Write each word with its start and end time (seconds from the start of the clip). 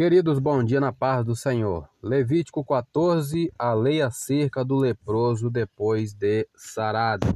Queridos, 0.00 0.38
bom 0.38 0.64
dia 0.64 0.80
na 0.80 0.94
paz 0.94 1.26
do 1.26 1.36
Senhor. 1.36 1.86
Levítico 2.02 2.64
14, 2.64 3.52
a 3.58 3.74
lei 3.74 4.00
acerca 4.00 4.64
do 4.64 4.74
leproso 4.74 5.50
depois 5.50 6.14
de 6.14 6.48
sarado. 6.56 7.26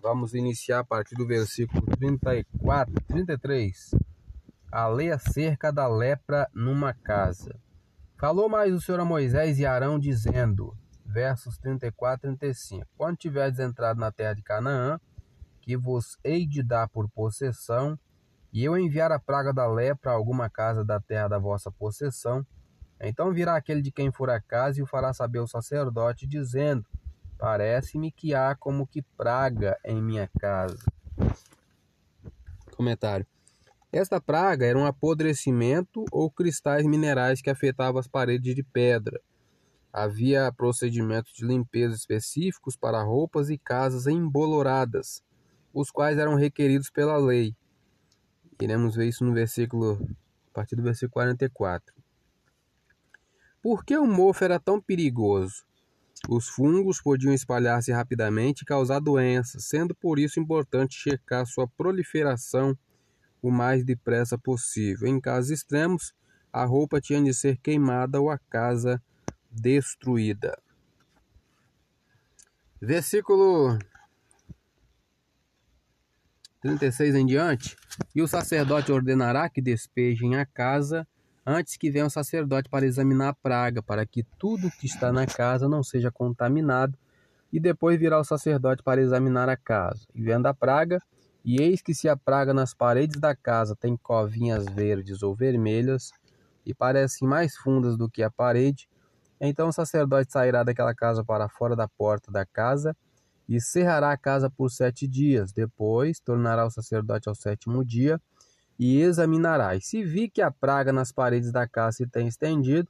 Vamos 0.00 0.32
iniciar 0.32 0.78
a 0.78 0.84
partir 0.84 1.14
do 1.16 1.26
versículo 1.26 1.82
34, 1.98 2.94
33. 3.08 3.90
A 4.72 4.88
lei 4.88 5.12
acerca 5.12 5.70
da 5.70 5.86
lepra 5.86 6.48
numa 6.54 6.94
casa. 6.94 7.54
Falou 8.18 8.48
mais 8.48 8.72
o 8.72 8.80
Senhor 8.80 9.00
a 9.00 9.04
Moisés 9.04 9.58
e 9.58 9.66
Arão, 9.66 9.98
dizendo, 9.98 10.74
versos 11.04 11.58
34 11.58 12.26
e 12.26 12.36
35: 12.38 12.86
Quando 12.96 13.18
tiverdes 13.18 13.60
entrado 13.60 14.00
na 14.00 14.10
terra 14.10 14.32
de 14.32 14.42
Canaã, 14.42 14.98
que 15.60 15.76
vos 15.76 16.16
hei 16.24 16.46
de 16.46 16.62
dar 16.62 16.88
por 16.88 17.06
possessão, 17.10 17.98
e 18.54 18.62
eu 18.62 18.78
enviar 18.78 19.10
a 19.10 19.18
praga 19.18 19.52
da 19.52 19.66
lepra 19.66 20.12
a 20.12 20.14
alguma 20.14 20.48
casa 20.48 20.84
da 20.84 21.00
terra 21.00 21.26
da 21.26 21.40
vossa 21.40 21.72
possessão, 21.72 22.46
então 23.00 23.32
virá 23.32 23.56
aquele 23.56 23.82
de 23.82 23.90
quem 23.90 24.12
for 24.12 24.30
a 24.30 24.40
casa 24.40 24.78
e 24.78 24.82
o 24.82 24.86
fará 24.86 25.12
saber 25.12 25.40
o 25.40 25.48
sacerdote, 25.48 26.24
dizendo: 26.24 26.86
Parece-me 27.36 28.12
que 28.12 28.32
há 28.32 28.54
como 28.54 28.86
que 28.86 29.02
praga 29.16 29.76
em 29.84 30.00
minha 30.00 30.30
casa. 30.38 30.78
Comentário. 32.76 33.26
Esta 33.90 34.20
praga 34.20 34.64
era 34.64 34.78
um 34.78 34.86
apodrecimento 34.86 36.04
ou 36.12 36.30
cristais 36.30 36.86
minerais 36.86 37.42
que 37.42 37.50
afetavam 37.50 37.98
as 37.98 38.06
paredes 38.06 38.54
de 38.54 38.62
pedra. 38.62 39.20
Havia 39.92 40.52
procedimentos 40.52 41.32
de 41.32 41.44
limpeza 41.44 41.94
específicos 41.94 42.76
para 42.76 43.02
roupas 43.02 43.50
e 43.50 43.58
casas 43.58 44.06
emboloradas, 44.06 45.24
os 45.72 45.90
quais 45.90 46.18
eram 46.18 46.36
requeridos 46.36 46.88
pela 46.90 47.16
lei. 47.16 47.54
Iremos 48.60 48.94
ver 48.96 49.06
isso 49.06 49.24
no 49.24 49.32
versículo, 49.32 49.98
a 50.50 50.54
partir 50.54 50.76
do 50.76 50.82
versículo 50.82 51.12
44. 51.12 51.94
Por 53.62 53.84
que 53.84 53.96
o 53.96 54.06
mofo 54.06 54.44
era 54.44 54.60
tão 54.60 54.80
perigoso? 54.80 55.64
Os 56.28 56.48
fungos 56.48 57.00
podiam 57.00 57.34
espalhar-se 57.34 57.92
rapidamente 57.92 58.62
e 58.62 58.64
causar 58.64 59.00
doenças, 59.00 59.64
sendo 59.64 59.94
por 59.94 60.18
isso 60.18 60.40
importante 60.40 60.94
checar 60.94 61.46
sua 61.46 61.66
proliferação 61.66 62.76
o 63.42 63.50
mais 63.50 63.84
depressa 63.84 64.38
possível. 64.38 65.06
Em 65.06 65.20
casos 65.20 65.50
extremos, 65.50 66.14
a 66.52 66.64
roupa 66.64 67.00
tinha 67.00 67.22
de 67.22 67.34
ser 67.34 67.58
queimada 67.58 68.20
ou 68.20 68.30
a 68.30 68.38
casa 68.38 69.02
destruída. 69.50 70.58
Versículo 72.80 73.78
36 76.64 77.14
em 77.14 77.26
diante, 77.26 77.76
e 78.14 78.22
o 78.22 78.26
sacerdote 78.26 78.90
ordenará 78.90 79.50
que 79.50 79.60
despejem 79.60 80.36
a 80.36 80.46
casa 80.46 81.06
antes 81.44 81.76
que 81.76 81.90
venha 81.90 82.06
o 82.06 82.10
sacerdote 82.10 82.70
para 82.70 82.86
examinar 82.86 83.28
a 83.28 83.34
praga, 83.34 83.82
para 83.82 84.06
que 84.06 84.22
tudo 84.38 84.70
que 84.80 84.86
está 84.86 85.12
na 85.12 85.26
casa 85.26 85.68
não 85.68 85.82
seja 85.82 86.10
contaminado, 86.10 86.98
e 87.52 87.60
depois 87.60 87.98
virá 87.98 88.18
o 88.18 88.24
sacerdote 88.24 88.82
para 88.82 89.02
examinar 89.02 89.46
a 89.46 89.58
casa. 89.58 90.06
E 90.14 90.22
vendo 90.22 90.46
a 90.46 90.54
praga, 90.54 91.02
e 91.44 91.60
eis 91.60 91.82
que 91.82 91.94
se 91.94 92.08
a 92.08 92.16
praga 92.16 92.54
nas 92.54 92.72
paredes 92.72 93.20
da 93.20 93.36
casa 93.36 93.76
tem 93.76 93.94
covinhas 93.94 94.64
verdes 94.64 95.22
ou 95.22 95.34
vermelhas, 95.34 96.12
e 96.64 96.72
parecem 96.72 97.28
mais 97.28 97.54
fundas 97.54 97.94
do 97.94 98.08
que 98.08 98.22
a 98.22 98.30
parede, 98.30 98.88
então 99.38 99.68
o 99.68 99.72
sacerdote 99.72 100.32
sairá 100.32 100.62
daquela 100.62 100.94
casa 100.94 101.22
para 101.22 101.46
fora 101.46 101.76
da 101.76 101.86
porta 101.86 102.32
da 102.32 102.46
casa, 102.46 102.96
e 103.48 103.60
cerrará 103.60 104.12
a 104.12 104.16
casa 104.16 104.48
por 104.50 104.70
sete 104.70 105.06
dias. 105.06 105.52
Depois 105.52 106.18
tornará 106.20 106.66
o 106.66 106.70
sacerdote 106.70 107.28
ao 107.28 107.34
sétimo 107.34 107.84
dia 107.84 108.20
e 108.78 109.00
examinará. 109.00 109.76
E 109.76 109.80
se 109.80 110.02
vi 110.02 110.28
que 110.28 110.42
a 110.42 110.50
praga 110.50 110.92
nas 110.92 111.12
paredes 111.12 111.52
da 111.52 111.66
casa 111.66 111.98
se 111.98 112.06
tem 112.06 112.26
estendido, 112.26 112.88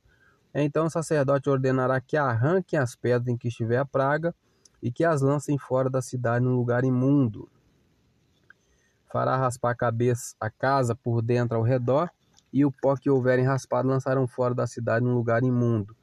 então 0.54 0.86
o 0.86 0.90
sacerdote 0.90 1.50
ordenará 1.50 2.00
que 2.00 2.16
arranquem 2.16 2.78
as 2.78 2.94
pedras 2.94 3.28
em 3.28 3.36
que 3.36 3.48
estiver 3.48 3.78
a 3.78 3.84
praga 3.84 4.34
e 4.82 4.92
que 4.92 5.04
as 5.04 5.20
lancem 5.20 5.58
fora 5.58 5.90
da 5.90 6.00
cidade 6.00 6.44
num 6.44 6.54
lugar 6.54 6.84
imundo. 6.84 7.48
Fará 9.10 9.36
raspar 9.36 9.70
a 9.70 9.74
cabeça 9.74 10.34
a 10.40 10.50
casa 10.50 10.94
por 10.94 11.22
dentro 11.22 11.56
ao 11.56 11.62
redor, 11.62 12.10
e 12.52 12.64
o 12.64 12.70
pó 12.70 12.94
que 12.94 13.10
houverem 13.10 13.44
raspado 13.44 13.88
lançarão 13.88 14.28
fora 14.28 14.54
da 14.54 14.64
cidade 14.64 15.04
num 15.04 15.14
lugar 15.14 15.42
imundo. 15.42 15.96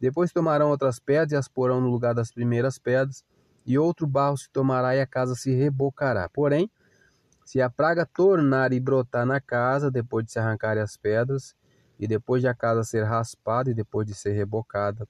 Depois 0.00 0.32
tomarão 0.32 0.68
outras 0.68 0.98
pedras 0.98 1.30
e 1.30 1.36
as 1.36 1.46
porão 1.46 1.80
no 1.80 1.88
lugar 1.88 2.12
das 2.12 2.32
primeiras 2.32 2.76
pedras, 2.76 3.24
e 3.64 3.78
outro 3.78 4.06
barro 4.06 4.36
se 4.36 4.50
tomará 4.50 4.96
e 4.96 5.00
a 5.00 5.06
casa 5.06 5.34
se 5.34 5.54
rebocará. 5.54 6.28
Porém, 6.28 6.70
se 7.44 7.60
a 7.60 7.68
praga 7.68 8.06
tornar 8.06 8.72
e 8.72 8.80
brotar 8.80 9.26
na 9.26 9.40
casa, 9.40 9.90
depois 9.90 10.24
de 10.24 10.32
se 10.32 10.38
arrancarem 10.38 10.82
as 10.82 10.96
pedras, 10.96 11.54
e 11.98 12.06
depois 12.06 12.42
de 12.42 12.48
a 12.48 12.54
casa 12.54 12.82
ser 12.82 13.04
raspada 13.04 13.70
e 13.70 13.74
depois 13.74 14.06
de 14.06 14.14
ser 14.14 14.32
rebocada, 14.32 15.06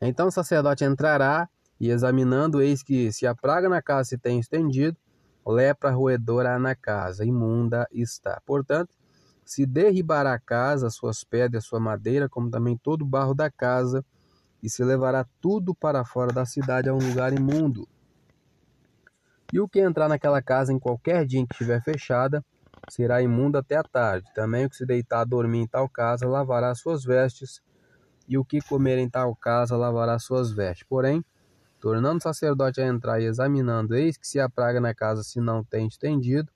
então 0.00 0.28
o 0.28 0.30
sacerdote 0.30 0.84
entrará 0.84 1.48
e 1.80 1.90
examinando, 1.90 2.60
eis 2.60 2.82
que 2.82 3.12
se 3.12 3.26
a 3.26 3.34
praga 3.34 3.68
na 3.68 3.82
casa 3.82 4.10
se 4.10 4.18
tem 4.18 4.38
estendido, 4.38 4.96
lepra 5.46 5.90
roedora 5.90 6.58
na 6.58 6.74
casa, 6.74 7.24
imunda 7.24 7.86
está. 7.92 8.40
Portanto, 8.44 8.94
se 9.44 9.64
derribará 9.64 10.34
a 10.34 10.38
casa, 10.38 10.90
suas 10.90 11.22
pedras, 11.22 11.64
sua 11.64 11.78
madeira, 11.78 12.28
como 12.28 12.50
também 12.50 12.76
todo 12.76 13.02
o 13.02 13.06
barro 13.06 13.34
da 13.34 13.50
casa, 13.50 14.04
e 14.66 14.68
se 14.68 14.82
levará 14.82 15.24
tudo 15.40 15.72
para 15.72 16.04
fora 16.04 16.32
da 16.32 16.44
cidade 16.44 16.88
a 16.88 16.92
um 16.92 16.98
lugar 16.98 17.32
imundo. 17.32 17.88
E 19.52 19.60
o 19.60 19.68
que 19.68 19.78
entrar 19.78 20.08
naquela 20.08 20.42
casa 20.42 20.72
em 20.72 20.78
qualquer 20.78 21.24
dia 21.24 21.38
em 21.38 21.46
que 21.46 21.54
estiver 21.54 21.80
fechada, 21.84 22.44
será 22.90 23.22
imundo 23.22 23.56
até 23.58 23.76
a 23.76 23.84
tarde. 23.84 24.26
Também 24.34 24.66
o 24.66 24.68
que 24.68 24.74
se 24.74 24.84
deitar 24.84 25.20
a 25.20 25.24
dormir 25.24 25.60
em 25.60 25.68
tal 25.68 25.88
casa, 25.88 26.26
lavará 26.26 26.74
suas 26.74 27.04
vestes, 27.04 27.62
e 28.28 28.36
o 28.36 28.44
que 28.44 28.60
comer 28.60 28.98
em 28.98 29.08
tal 29.08 29.36
casa, 29.36 29.76
lavará 29.76 30.18
suas 30.18 30.50
vestes. 30.50 30.84
Porém, 30.88 31.24
tornando 31.80 32.18
o 32.18 32.22
sacerdote 32.22 32.80
a 32.80 32.88
entrar 32.88 33.20
e 33.20 33.26
examinando, 33.26 33.94
eis 33.94 34.16
que 34.16 34.26
se 34.26 34.40
a 34.40 34.48
praga 34.48 34.80
na 34.80 34.92
casa 34.92 35.22
se 35.22 35.40
não 35.40 35.62
tem 35.62 35.86
estendido, 35.86 36.50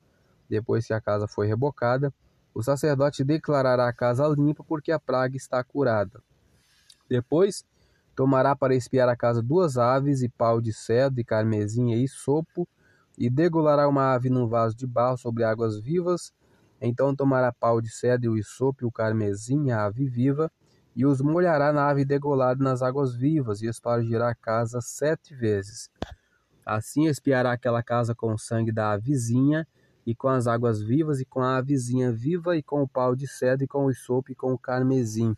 depois 0.48 0.84
que 0.84 0.92
a 0.92 1.00
casa 1.00 1.28
foi 1.28 1.46
rebocada, 1.46 2.12
o 2.52 2.60
sacerdote 2.60 3.22
declarará 3.22 3.86
a 3.86 3.92
casa 3.92 4.26
limpa, 4.26 4.64
porque 4.64 4.90
a 4.90 4.98
praga 4.98 5.36
está 5.36 5.62
curada. 5.62 6.20
Depois 7.08 7.64
Tomará 8.20 8.54
para 8.54 8.74
espiar 8.74 9.08
a 9.08 9.16
casa 9.16 9.42
duas 9.42 9.78
aves, 9.78 10.20
e 10.20 10.28
pau 10.28 10.60
de 10.60 10.74
cedro, 10.74 11.18
e 11.18 11.24
carmesim, 11.24 11.90
e 11.94 12.06
sopo, 12.06 12.68
e 13.16 13.30
degolará 13.30 13.88
uma 13.88 14.12
ave 14.12 14.28
num 14.28 14.46
vaso 14.46 14.76
de 14.76 14.86
barro 14.86 15.16
sobre 15.16 15.42
águas 15.42 15.80
vivas. 15.80 16.30
Então 16.82 17.16
tomará 17.16 17.50
pau 17.50 17.80
de 17.80 17.88
cedro, 17.88 18.36
e 18.36 18.44
sopo, 18.44 18.84
e 18.84 18.86
o 18.86 18.92
carmesim, 18.92 19.70
a 19.70 19.86
ave 19.86 20.06
viva, 20.06 20.52
e 20.94 21.06
os 21.06 21.22
molhará 21.22 21.72
na 21.72 21.88
ave 21.88 22.04
degolada 22.04 22.62
nas 22.62 22.82
águas 22.82 23.14
vivas, 23.14 23.62
e 23.62 23.68
espargirá 23.68 24.28
a 24.28 24.34
casa 24.34 24.82
sete 24.82 25.34
vezes. 25.34 25.88
Assim 26.66 27.06
espiará 27.06 27.52
aquela 27.52 27.82
casa 27.82 28.14
com 28.14 28.34
o 28.34 28.38
sangue 28.38 28.70
da 28.70 28.92
avezinha, 28.92 29.66
e 30.04 30.14
com 30.14 30.28
as 30.28 30.46
águas 30.46 30.82
vivas, 30.82 31.20
e 31.20 31.24
com 31.24 31.40
a 31.40 31.56
avezinha 31.56 32.12
viva, 32.12 32.54
e 32.54 32.62
com 32.62 32.82
o 32.82 32.86
pau 32.86 33.16
de 33.16 33.26
cedro, 33.26 33.64
e 33.64 33.66
com 33.66 33.86
o 33.86 33.94
sopo, 33.94 34.30
e 34.30 34.34
com 34.34 34.52
o 34.52 34.58
carmesim. 34.58 35.34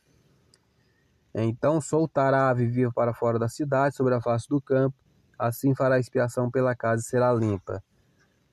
Então 1.34 1.81
soltará 1.81 2.43
a 2.43 2.50
ave 2.50 2.91
para 2.93 3.15
fora 3.15 3.38
da 3.38 3.48
cidade, 3.48 3.97
sobre 3.97 4.15
a 4.15 4.20
face 4.20 4.48
do 4.48 4.60
campo, 4.60 4.97
assim 5.38 5.75
fará 5.75 5.98
expiação 5.98 6.50
pela 6.50 6.75
casa 6.75 7.03
e 7.03 7.04
será 7.04 7.32
limpa. 7.32 7.82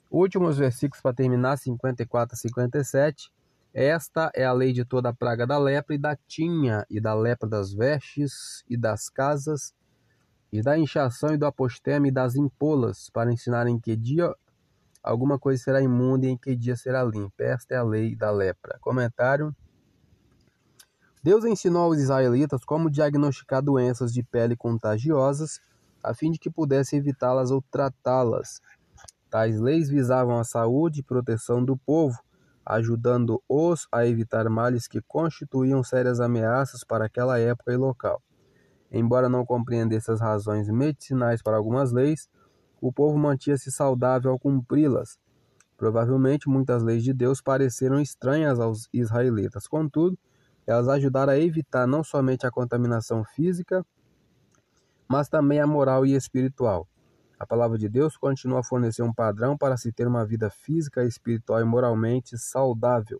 Últimos 0.09 0.57
versículos 0.57 1.01
para 1.01 1.13
terminar, 1.13 1.57
54 1.57 2.34
a 2.34 2.38
57. 2.38 3.31
Esta 3.72 4.31
é 4.34 4.44
a 4.44 4.51
lei 4.51 4.73
de 4.73 4.84
toda 4.84 5.09
a 5.09 5.13
praga 5.13 5.45
da 5.45 5.57
lepra 5.59 5.94
e 5.94 5.97
da 6.00 6.17
tinha, 6.28 6.85
e 6.90 7.00
da 7.00 7.13
lepra 7.13 7.47
das 7.47 7.72
vestes 7.72 8.63
e 8.67 8.75
das 8.75 9.09
casas, 9.09 9.73
e 10.51 10.63
da 10.63 10.78
inchação 10.78 11.34
e 11.34 11.38
do 11.38 11.46
apostema 11.46 12.07
e 12.07 12.11
das 12.11 12.35
impolas, 12.35 13.09
para 13.11 13.31
ensinar 13.31 13.67
em 13.67 13.79
que 13.79 13.96
dia 13.96 14.34
alguma 15.03 15.38
coisa 15.38 15.63
será 15.63 15.81
imunda 15.81 16.25
e 16.25 16.29
em 16.29 16.38
que 16.38 16.56
dia 16.56 16.75
será 16.75 17.03
limpa. 17.03 17.44
Esta 17.44 17.75
é 17.75 17.78
a 17.78 17.84
lei 17.84 18.16
da 18.16 18.31
lepra. 18.31 18.79
Comentário. 18.81 19.56
Deus 21.21 21.43
ensinou 21.43 21.83
aos 21.83 21.99
israelitas 21.99 22.63
como 22.63 22.89
diagnosticar 22.89 23.61
doenças 23.61 24.13
de 24.13 24.23
pele 24.23 24.55
contagiosas, 24.55 25.59
a 26.01 26.13
fim 26.13 26.31
de 26.31 26.39
que 26.39 26.49
pudesse 26.49 26.95
evitá-las 26.95 27.51
ou 27.51 27.61
tratá-las. 27.69 28.61
Tais 29.29 29.59
leis 29.59 29.89
visavam 29.89 30.39
a 30.39 30.45
saúde 30.45 31.01
e 31.01 31.03
proteção 31.03 31.63
do 31.63 31.75
povo, 31.75 32.17
ajudando-os 32.66 33.85
a 33.91 34.05
evitar 34.07 34.49
males 34.49 34.87
que 34.87 35.01
constituíam 35.01 35.83
sérias 35.83 36.21
ameaças 36.21 36.85
para 36.85 37.05
aquela 37.05 37.37
época 37.37 37.73
e 37.73 37.77
local. 37.77 38.21
Embora 38.89 39.27
não 39.27 39.45
compreendesse 39.45 40.09
as 40.09 40.21
razões 40.21 40.69
medicinais 40.69 41.41
para 41.41 41.57
algumas 41.57 41.91
leis, 41.91 42.29
o 42.79 42.93
povo 42.93 43.17
mantinha-se 43.17 43.71
saudável 43.71 44.31
ao 44.31 44.39
cumpri-las. 44.39 45.19
Provavelmente 45.75 46.47
muitas 46.47 46.81
leis 46.81 47.03
de 47.03 47.13
Deus 47.13 47.41
pareceram 47.41 47.99
estranhas 47.99 48.57
aos 48.57 48.87
israelitas, 48.93 49.67
contudo, 49.67 50.17
elas 50.69 50.87
ajudaram 50.87 51.33
a 51.33 51.39
evitar 51.39 51.87
não 51.87 52.03
somente 52.03 52.45
a 52.45 52.51
contaminação 52.51 53.23
física, 53.23 53.83
mas 55.07 55.27
também 55.27 55.59
a 55.59 55.66
moral 55.66 56.05
e 56.05 56.13
espiritual. 56.13 56.87
A 57.39 57.45
palavra 57.45 57.77
de 57.77 57.89
Deus 57.89 58.16
continua 58.16 58.59
a 58.59 58.63
fornecer 58.63 59.01
um 59.01 59.13
padrão 59.13 59.57
para 59.57 59.77
se 59.77 59.91
ter 59.91 60.07
uma 60.07 60.25
vida 60.25 60.49
física, 60.49 61.03
espiritual 61.03 61.61
e 61.61 61.63
moralmente 61.63 62.37
saudável. 62.37 63.19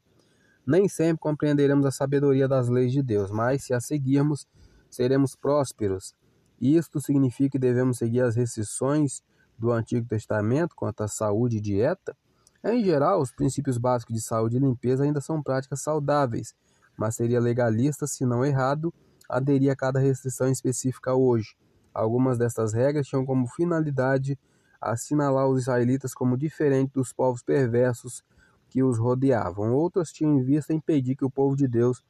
Nem 0.64 0.88
sempre 0.88 1.22
compreenderemos 1.22 1.86
a 1.86 1.92
sabedoria 1.92 2.48
das 2.48 2.70
leis 2.70 2.92
de 2.92 3.02
Deus, 3.02 3.32
mas 3.32 3.64
se 3.64 3.74
a 3.74 3.80
seguirmos, 3.80 4.46
seremos 4.88 5.36
prósperos. 5.36 6.14
Isto 6.62 7.02
significa 7.02 7.52
que 7.52 7.60
devemos 7.60 7.98
seguir 7.98 8.22
as 8.22 8.36
restrições 8.36 9.24
do 9.58 9.72
Antigo 9.72 10.08
Testamento 10.08 10.76
quanto 10.76 11.02
à 11.02 11.08
saúde 11.08 11.58
e 11.58 11.62
dieta? 11.62 12.16
Em 12.64 12.84
geral, 12.84 13.22
os 13.22 13.32
princípios 13.32 13.78
básicos 13.78 14.14
de 14.14 14.22
saúde 14.22 14.58
e 14.58 14.60
limpeza 14.60 15.04
ainda 15.04 15.22
são 15.22 15.42
práticas 15.42 15.82
saudáveis, 15.82 16.54
mas 17.00 17.16
seria 17.16 17.40
legalista, 17.40 18.06
se 18.06 18.26
não 18.26 18.44
errado, 18.44 18.94
aderir 19.30 19.72
a 19.72 19.76
cada 19.76 20.00
restrição 20.00 20.50
específica 20.50 21.16
hoje. 21.16 21.56
Algumas 21.94 22.38
dessas 22.38 22.74
regras 22.74 23.08
tinham 23.08 23.26
como 23.26 23.48
finalidade 23.48 24.38
assinalar 24.82 25.48
os 25.48 25.62
israelitas 25.62 26.14
como 26.14 26.38
diferentes 26.38 26.94
dos 26.94 27.14
povos 27.14 27.42
perversos 27.42 28.22
que 28.68 28.84
os 28.84 29.00
rodeavam. 29.00 29.74
Outras 29.74 30.12
tinham 30.12 30.38
em 30.38 30.44
vista 30.44 30.74
impedir 30.74 31.16
que 31.16 31.24
o 31.24 31.32
povo 31.32 31.56
de 31.56 31.70
Deus 31.70 32.04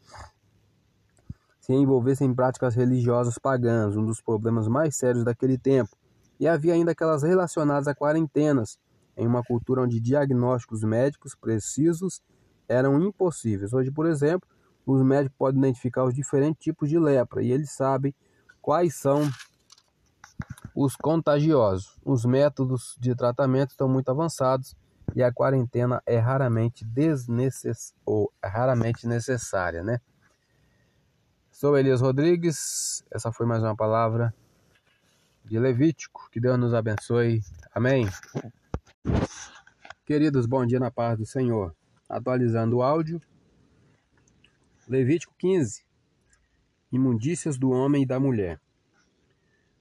se 1.60 1.72
envolvesse 1.72 2.24
em 2.24 2.34
práticas 2.34 2.74
religiosas 2.74 3.38
pagãs, 3.38 3.96
um 3.96 4.04
dos 4.04 4.20
problemas 4.20 4.68
mais 4.68 4.96
sérios 4.96 5.24
daquele 5.24 5.58
tempo. 5.58 5.96
E 6.40 6.48
havia 6.48 6.74
ainda 6.74 6.94
aquelas 6.94 7.22
relacionadas 7.22 7.88
a 7.88 7.94
quarentenas, 7.94 8.80
em 9.16 9.28
uma 9.28 9.44
cultura 9.44 9.84
onde 9.84 10.00
diagnósticos 10.00 10.84
médicos 10.84 11.36
precisos 11.36 12.24
eram 12.68 13.00
impossíveis. 13.02 13.72
Hoje, 13.72 13.92
por 13.92 14.08
exemplo, 14.08 14.48
os 14.92 15.04
médicos 15.04 15.38
podem 15.38 15.60
identificar 15.60 16.04
os 16.04 16.14
diferentes 16.14 16.64
tipos 16.64 16.90
de 16.90 16.98
lepra 16.98 17.44
e 17.44 17.52
eles 17.52 17.72
sabem 17.72 18.14
quais 18.62 18.96
são 18.96 19.30
os 20.76 20.96
contagiosos. 20.96 22.00
Os 22.04 22.26
métodos 22.26 22.96
de 23.00 23.14
tratamento 23.16 23.72
estão 23.72 23.88
muito 23.88 24.10
avançados 24.10 24.76
e 25.16 25.22
a 25.22 25.32
quarentena 25.32 26.02
é 26.06 26.18
raramente 26.18 26.84
desnecess... 26.86 27.94
ou 28.06 28.32
é 28.42 28.48
raramente 28.48 29.08
necessária, 29.08 29.84
né? 29.84 30.00
Sou 31.52 31.78
Elias 31.78 32.02
Rodrigues, 32.02 33.04
essa 33.12 33.32
foi 33.32 33.46
mais 33.46 33.62
uma 33.62 33.76
palavra 33.76 34.34
de 35.46 35.60
Levítico. 35.60 36.30
Que 36.32 36.40
Deus 36.40 36.58
nos 36.58 36.74
abençoe. 36.74 37.42
Amém. 37.74 38.08
Queridos, 40.06 40.46
bom 40.46 40.66
dia 40.66 40.80
na 40.80 40.90
paz 40.90 41.18
do 41.18 41.26
Senhor. 41.26 41.76
Atualizando 42.08 42.78
o 42.78 42.82
áudio. 42.82 43.22
Levítico 44.90 45.34
15. 45.38 45.86
Imundícias 46.92 47.58
do 47.58 47.70
homem 47.70 48.04
e 48.04 48.06
da 48.06 48.20
mulher. 48.20 48.60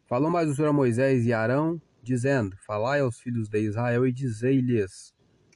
Falou 0.07 0.31
mais 0.31 0.49
o 0.49 0.55
Senhor 0.55 0.69
a 0.69 0.73
Moisés 0.73 1.27
e 1.27 1.33
Arão, 1.33 1.81
dizendo: 2.03 2.57
Falai 2.67 3.01
aos 3.01 3.19
filhos 3.19 3.49
de 3.49 3.59
Israel 3.59 4.07
e 4.07 4.13
dizei-lhes: 4.13 5.13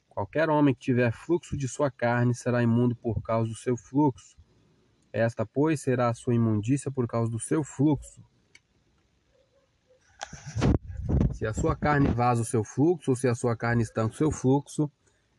Qualquer 0.09 0.51
homem 0.51 0.75
que 0.75 0.81
tiver 0.81 1.13
fluxo 1.13 1.57
de 1.57 1.69
sua 1.69 1.91
carne 1.91 2.35
será 2.35 2.63
imundo 2.63 2.97
por 2.97 3.23
causa 3.23 3.49
do 3.49 3.55
seu 3.55 3.77
fluxo 3.77 4.43
esta, 5.13 5.45
pois, 5.45 5.81
será 5.83 6.09
a 6.09 6.15
sua 6.15 6.35
imundícia 6.35 6.91
por 6.91 7.07
causa 7.07 7.31
do 7.31 7.39
seu 7.39 7.63
fluxo. 7.63 8.25
Se 11.35 11.47
a 11.47 11.53
sua 11.53 11.77
carne 11.77 12.09
vaza 12.09 12.41
o 12.41 12.47
seu 12.47 12.65
fluxo, 12.65 13.11
ou 13.11 13.17
se 13.17 13.29
a 13.29 13.35
sua 13.35 13.55
carne 13.55 13.83
estanca 13.83 14.15
o 14.15 14.17
seu 14.17 14.31
fluxo, 14.31 14.91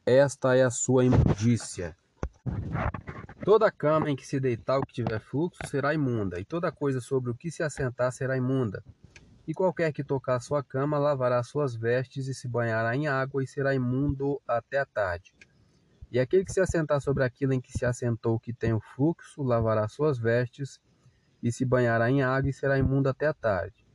esta 0.06 0.56
é 0.56 0.63
a 0.63 0.69
sua 0.69 1.06
imundícia. 1.06 1.98
Toda 3.44 3.69
cama 3.69 4.10
em 4.10 4.16
que 4.16 4.25
se 4.25 4.40
deitar 4.40 4.80
o 4.80 4.86
que 4.86 4.94
tiver 4.94 5.19
fluxo 5.19 5.60
será 5.68 5.94
imunda, 5.94 6.40
e 6.40 6.45
toda 6.45 6.72
coisa 6.72 7.01
sobre 7.01 7.30
o 7.30 7.36
que 7.36 7.51
se 7.51 7.62
assentar 7.62 8.10
será 8.13 8.38
imunda. 8.38 8.81
E 9.45 9.54
qualquer 9.54 9.92
que 9.92 10.01
tocar 10.01 10.40
sua 10.40 10.63
cama 10.63 10.98
lavará 10.98 11.44
suas 11.44 11.75
vestes 11.75 12.30
e 12.30 12.34
se 12.34 12.48
banhará 12.48 12.95
em 12.95 13.07
água 13.07 13.44
e 13.44 13.48
será 13.48 13.75
imundo 13.75 14.42
até 14.48 14.80
a 14.80 14.86
tarde. 14.86 15.36
E 16.10 16.19
aquele 16.19 16.45
que 16.45 16.54
se 16.54 16.62
assentar 16.62 17.01
sobre 17.01 17.25
aquilo 17.25 17.51
em 17.51 17.60
que 17.60 17.78
se 17.78 17.86
assentou, 17.86 18.40
que 18.40 18.54
tem 18.54 18.72
o 18.72 18.80
fluxo, 18.80 19.44
lavará 19.44 19.89
suas 19.89 20.18
vestes 20.18 20.80
e 21.42 21.51
se 21.51 21.66
banhará 21.66 22.10
em 22.10 22.24
água 22.24 22.50
e 22.50 22.54
será 22.54 22.78
imundo 22.78 23.10
até 23.10 23.28
a 23.28 23.34
tarde. 23.34 23.86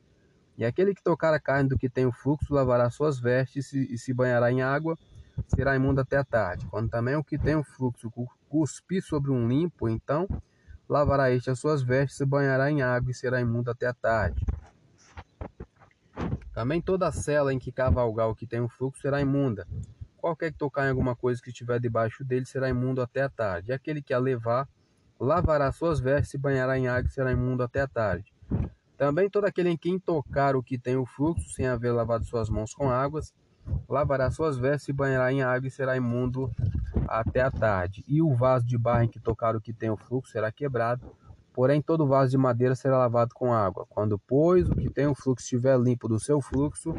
E 0.58 0.64
aquele 0.64 0.94
que 0.94 1.02
tocar 1.02 1.32
a 1.32 1.40
carne 1.40 1.70
do 1.70 1.78
que 1.78 1.88
tem 1.88 2.04
o 2.04 2.12
fluxo, 2.12 2.52
lavará 2.52 2.90
suas 2.90 3.18
vestes 3.18 3.72
e 3.72 3.96
se 3.96 4.12
banhará 4.12 4.52
em 4.52 4.60
água, 4.60 4.98
será 5.46 5.76
imundo 5.76 6.00
até 6.00 6.16
a 6.16 6.24
tarde. 6.24 6.66
Quando 6.66 6.88
também 6.88 7.16
o 7.16 7.24
que 7.24 7.38
tem 7.38 7.54
o 7.54 7.64
fluxo 7.64 8.10
cuspir 8.48 9.02
sobre 9.02 9.30
um 9.30 9.46
limpo, 9.48 9.88
então 9.88 10.26
lavará 10.88 11.30
este 11.30 11.50
as 11.50 11.58
suas 11.58 11.82
vestes, 11.82 12.16
se 12.16 12.24
banhará 12.24 12.70
em 12.70 12.82
água 12.82 13.10
e 13.10 13.14
será 13.14 13.40
imundo 13.40 13.70
até 13.70 13.86
a 13.86 13.94
tarde. 13.94 14.44
Também 16.52 16.80
toda 16.80 17.12
cela 17.12 17.52
em 17.52 17.58
que 17.58 17.70
cavalgar 17.70 18.28
o 18.28 18.34
que 18.34 18.46
tem 18.46 18.60
o 18.60 18.68
fluxo 18.68 19.00
será 19.00 19.20
imunda, 19.20 19.66
Qualquer 20.18 20.50
que 20.50 20.58
tocar 20.58 20.86
em 20.86 20.90
alguma 20.90 21.14
coisa 21.14 21.40
que 21.40 21.50
estiver 21.50 21.78
debaixo 21.78 22.24
dele 22.24 22.44
será 22.44 22.68
imundo 22.68 23.00
até 23.00 23.22
a 23.22 23.28
tarde. 23.28 23.70
E 23.70 23.72
aquele 23.72 24.02
que 24.02 24.12
a 24.12 24.18
levar, 24.18 24.68
lavará 25.18 25.70
suas 25.70 26.00
vestes 26.00 26.34
e 26.34 26.38
banhará 26.38 26.76
em 26.76 26.88
água 26.88 27.08
e 27.08 27.12
será 27.12 27.30
imundo 27.30 27.62
até 27.62 27.80
a 27.80 27.86
tarde. 27.86 28.34
Também 28.96 29.30
todo 29.30 29.44
aquele 29.44 29.70
em 29.70 29.76
quem 29.76 29.96
tocar 29.96 30.56
o 30.56 30.62
que 30.62 30.76
tem 30.76 30.96
o 30.96 31.06
fluxo, 31.06 31.48
sem 31.50 31.68
haver 31.68 31.92
lavado 31.92 32.24
suas 32.24 32.50
mãos 32.50 32.74
com 32.74 32.90
águas, 32.90 33.32
lavará 33.88 34.30
suas 34.30 34.56
vestes 34.56 34.88
e 34.88 34.92
banhará 34.92 35.32
em 35.32 35.42
água 35.42 35.68
e 35.68 35.70
será 35.70 35.96
imundo 35.96 36.50
até 37.06 37.40
a 37.40 37.50
tarde. 37.50 38.04
E 38.06 38.20
o 38.22 38.34
vaso 38.34 38.66
de 38.66 38.76
barro 38.76 39.04
em 39.04 39.08
que 39.08 39.20
tocar 39.20 39.56
o 39.56 39.60
que 39.60 39.72
tem 39.72 39.90
o 39.90 39.96
fluxo 39.96 40.32
será 40.32 40.52
quebrado, 40.52 41.10
porém 41.52 41.80
todo 41.82 42.06
vaso 42.06 42.30
de 42.30 42.38
madeira 42.38 42.74
será 42.74 42.98
lavado 42.98 43.34
com 43.34 43.52
água. 43.52 43.86
Quando, 43.88 44.18
pois, 44.18 44.68
o 44.68 44.74
que 44.74 44.90
tem 44.90 45.06
o 45.06 45.14
fluxo 45.14 45.44
estiver 45.44 45.78
limpo 45.78 46.08
do 46.08 46.18
seu 46.18 46.40
fluxo, 46.40 46.94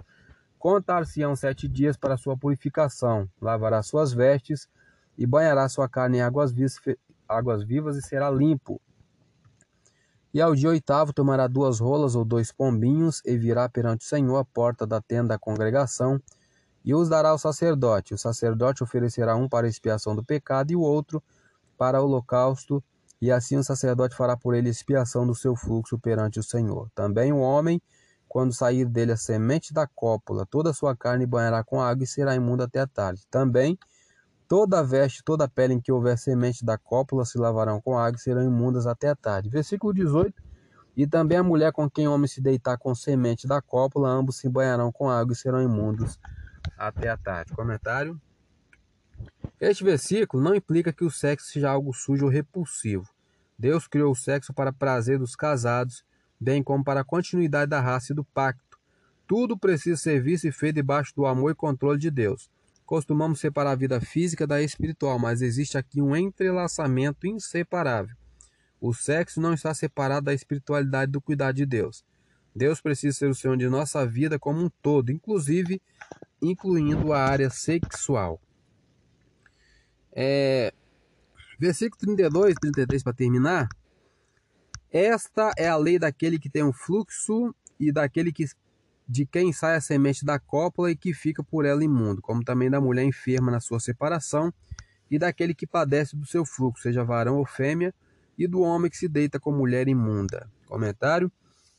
Contar-se-ão 0.59 1.37
sete 1.37 1.69
dias 1.69 1.95
para 1.95 2.17
sua 2.17 2.37
purificação, 2.37 3.29
lavará 3.41 3.81
suas 3.81 4.11
vestes 4.11 4.67
e 5.17 5.25
banhará 5.25 5.69
sua 5.69 5.87
carne 5.87 6.17
em 6.17 6.21
águas 6.21 6.53
águas 7.29 7.63
vivas 7.63 7.95
e 7.95 8.01
será 8.01 8.29
limpo. 8.29 8.81
E 10.33 10.41
ao 10.41 10.53
dia 10.53 10.67
oitavo 10.67 11.13
tomará 11.13 11.47
duas 11.47 11.79
rolas 11.79 12.13
ou 12.13 12.25
dois 12.25 12.51
pombinhos 12.51 13.21
e 13.25 13.37
virá 13.37 13.69
perante 13.69 14.05
o 14.05 14.09
Senhor 14.09 14.35
à 14.35 14.43
porta 14.43 14.85
da 14.85 14.99
tenda 14.99 15.29
da 15.29 15.39
congregação 15.39 16.21
e 16.83 16.93
os 16.93 17.09
dará 17.09 17.29
ao 17.29 17.37
sacerdote. 17.37 18.13
O 18.13 18.17
sacerdote 18.17 18.83
oferecerá 18.83 19.35
um 19.35 19.47
para 19.47 19.67
expiação 19.67 20.15
do 20.15 20.23
pecado 20.23 20.71
e 20.71 20.75
o 20.75 20.81
outro 20.81 21.21
para 21.77 22.01
holocausto, 22.01 22.83
e 23.21 23.31
assim 23.31 23.57
o 23.57 23.63
sacerdote 23.63 24.15
fará 24.15 24.35
por 24.35 24.53
ele 24.53 24.69
expiação 24.69 25.25
do 25.25 25.35
seu 25.35 25.55
fluxo 25.55 25.97
perante 25.99 26.39
o 26.39 26.43
Senhor. 26.43 26.89
Também 26.95 27.33
o 27.33 27.39
homem 27.39 27.81
quando 28.29 28.53
sair 28.53 28.85
dele 28.85 29.11
a 29.11 29.17
semente 29.17 29.73
da 29.73 29.87
cópula, 29.87 30.45
toda 30.45 30.69
a 30.69 30.73
sua 30.73 30.95
carne 30.95 31.25
banhará 31.25 31.63
com 31.63 31.81
água 31.81 32.03
e 32.03 32.07
será 32.07 32.35
imunda 32.35 32.65
até 32.65 32.79
a 32.79 32.87
tarde. 32.87 33.25
Também 33.29 33.77
toda 34.47 34.79
a 34.79 34.83
veste, 34.83 35.23
toda 35.23 35.45
a 35.45 35.47
pele 35.47 35.73
em 35.73 35.81
que 35.81 35.91
houver 35.91 36.17
semente 36.17 36.63
da 36.63 36.77
cópula 36.77 37.25
se 37.25 37.39
lavarão 37.39 37.81
com 37.81 37.97
água 37.97 38.17
e 38.17 38.21
serão 38.21 38.43
imundas 38.43 38.85
até 38.85 39.09
a 39.09 39.15
tarde. 39.15 39.49
Versículo 39.49 39.91
18. 39.91 40.43
E 40.95 41.07
também 41.07 41.37
a 41.37 41.43
mulher 41.43 41.71
com 41.71 41.89
quem 41.89 42.07
o 42.07 42.13
homem 42.13 42.27
se 42.27 42.39
deitar 42.39 42.77
com 42.77 42.93
semente 42.93 43.47
da 43.47 43.61
cópula, 43.61 44.09
ambos 44.09 44.37
se 44.37 44.47
banharão 44.47 44.91
com 44.91 45.09
água 45.09 45.33
e 45.33 45.35
serão 45.35 45.61
imundos 45.61 46.19
até 46.77 47.09
a 47.09 47.17
tarde. 47.17 47.53
Comentário. 47.53 48.19
Este 49.59 49.83
versículo 49.83 50.41
não 50.43 50.55
implica 50.55 50.93
que 50.93 51.03
o 51.03 51.11
sexo 51.11 51.51
seja 51.51 51.69
algo 51.69 51.93
sujo 51.93 52.25
ou 52.25 52.31
repulsivo. 52.31 53.09
Deus 53.57 53.87
criou 53.87 54.11
o 54.11 54.15
sexo 54.15 54.53
para 54.53 54.71
prazer 54.71 55.19
dos 55.19 55.35
casados 55.35 56.03
bem 56.39 56.63
como 56.63 56.83
para 56.83 57.01
a 57.01 57.05
continuidade 57.05 57.69
da 57.69 57.81
raça 57.81 58.13
e 58.13 58.15
do 58.15 58.23
pacto. 58.23 58.79
Tudo 59.27 59.57
precisa 59.57 59.97
ser 59.97 60.21
visto 60.21 60.47
e 60.47 60.51
feito 60.51 60.75
debaixo 60.75 61.13
do 61.15 61.25
amor 61.25 61.51
e 61.51 61.55
controle 61.55 61.99
de 61.99 62.09
Deus. 62.09 62.49
Costumamos 62.85 63.39
separar 63.39 63.71
a 63.71 63.75
vida 63.75 63.99
física 64.01 64.47
da 64.47 64.61
espiritual, 64.61 65.19
mas 65.19 65.41
existe 65.41 65.77
aqui 65.77 66.01
um 66.01 66.15
entrelaçamento 66.15 67.27
inseparável. 67.27 68.15
O 68.81 68.93
sexo 68.93 69.41
não 69.41 69.53
está 69.53 69.73
separado 69.73 70.25
da 70.25 70.33
espiritualidade 70.33 71.11
do 71.11 71.21
cuidado 71.21 71.55
de 71.55 71.65
Deus. 71.65 72.03
Deus 72.55 72.81
precisa 72.81 73.17
ser 73.17 73.29
o 73.29 73.35
Senhor 73.35 73.57
de 73.57 73.69
nossa 73.69 74.05
vida 74.05 74.39
como 74.39 74.61
um 74.61 74.69
todo, 74.81 75.11
inclusive 75.11 75.81
incluindo 76.41 77.13
a 77.13 77.21
área 77.21 77.49
sexual. 77.49 78.41
É, 80.11 80.73
versículo 81.59 81.99
32 81.99 82.51
e 82.51 82.55
33 82.55 83.03
para 83.03 83.13
terminar. 83.13 83.69
Esta 84.91 85.51
é 85.57 85.67
a 85.67 85.77
lei 85.77 85.99
daquele 85.99 86.39
que 86.39 86.49
tem 86.49 86.63
um 86.63 86.73
fluxo 86.73 87.53
e 87.79 87.91
daquele 87.91 88.31
que 88.31 88.45
de 89.07 89.25
quem 89.25 89.51
sai 89.51 89.75
a 89.75 89.81
semente 89.81 90.23
da 90.23 90.37
cópula 90.37 90.91
e 90.91 90.95
que 90.95 91.13
fica 91.15 91.43
por 91.43 91.65
ela 91.65 91.83
imundo, 91.83 92.21
como 92.21 92.43
também 92.43 92.69
da 92.69 92.79
mulher 92.79 93.03
enferma 93.03 93.51
na 93.51 93.59
sua 93.59 93.79
separação, 93.79 94.53
e 95.09 95.17
daquele 95.17 95.55
que 95.55 95.65
padece 95.65 96.15
do 96.15 96.27
seu 96.27 96.45
fluxo, 96.45 96.83
seja 96.83 97.03
varão 97.03 97.37
ou 97.37 97.45
fêmea, 97.45 97.91
e 98.37 98.47
do 98.47 98.61
homem 98.61 98.89
que 98.89 98.97
se 98.97 99.07
deita 99.07 99.39
com 99.39 99.51
mulher 99.51 99.87
imunda. 99.87 100.47
Comentário: 100.67 101.31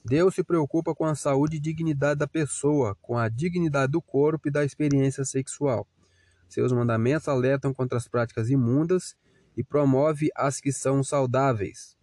Deus 0.04 0.34
se 0.34 0.42
preocupa 0.42 0.94
com 0.94 1.04
a 1.04 1.14
saúde 1.14 1.56
e 1.56 1.60
dignidade 1.60 2.18
da 2.18 2.26
pessoa, 2.26 2.96
com 3.02 3.18
a 3.18 3.28
dignidade 3.28 3.92
do 3.92 4.00
corpo 4.00 4.48
e 4.48 4.50
da 4.50 4.64
experiência 4.64 5.24
sexual. 5.24 5.86
Seus 6.48 6.72
mandamentos 6.72 7.28
alertam 7.28 7.72
contra 7.72 7.98
as 7.98 8.08
práticas 8.08 8.50
imundas 8.50 9.14
e 9.56 9.62
promove 9.62 10.30
as 10.34 10.60
que 10.60 10.72
são 10.72 11.02
saudáveis. 11.04 11.96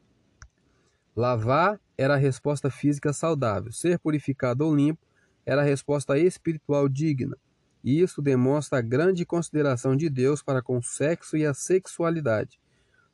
Lavar 1.15 1.79
era 1.97 2.13
a 2.13 2.17
resposta 2.17 2.69
física 2.69 3.11
saudável, 3.11 3.71
ser 3.71 3.97
purificado 3.97 4.65
ou 4.65 4.75
limpo 4.75 5.05
era 5.45 5.61
a 5.61 5.65
resposta 5.65 6.17
espiritual 6.17 6.87
digna. 6.87 7.35
E 7.83 8.01
isso 8.01 8.21
demonstra 8.21 8.79
a 8.79 8.81
grande 8.81 9.25
consideração 9.25 9.95
de 9.95 10.09
Deus 10.09 10.43
para 10.43 10.61
com 10.61 10.77
o 10.77 10.83
sexo 10.83 11.37
e 11.37 11.45
a 11.45 11.53
sexualidade. 11.53 12.59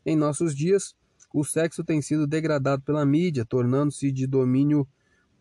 Em 0.06 0.16
nossos 0.16 0.56
dias, 0.56 0.96
o 1.34 1.44
sexo 1.44 1.84
tem 1.84 2.00
sido 2.00 2.28
degradado 2.28 2.84
pela 2.84 3.04
mídia, 3.04 3.44
tornando-se 3.44 4.12
de 4.12 4.28
domínio 4.28 4.88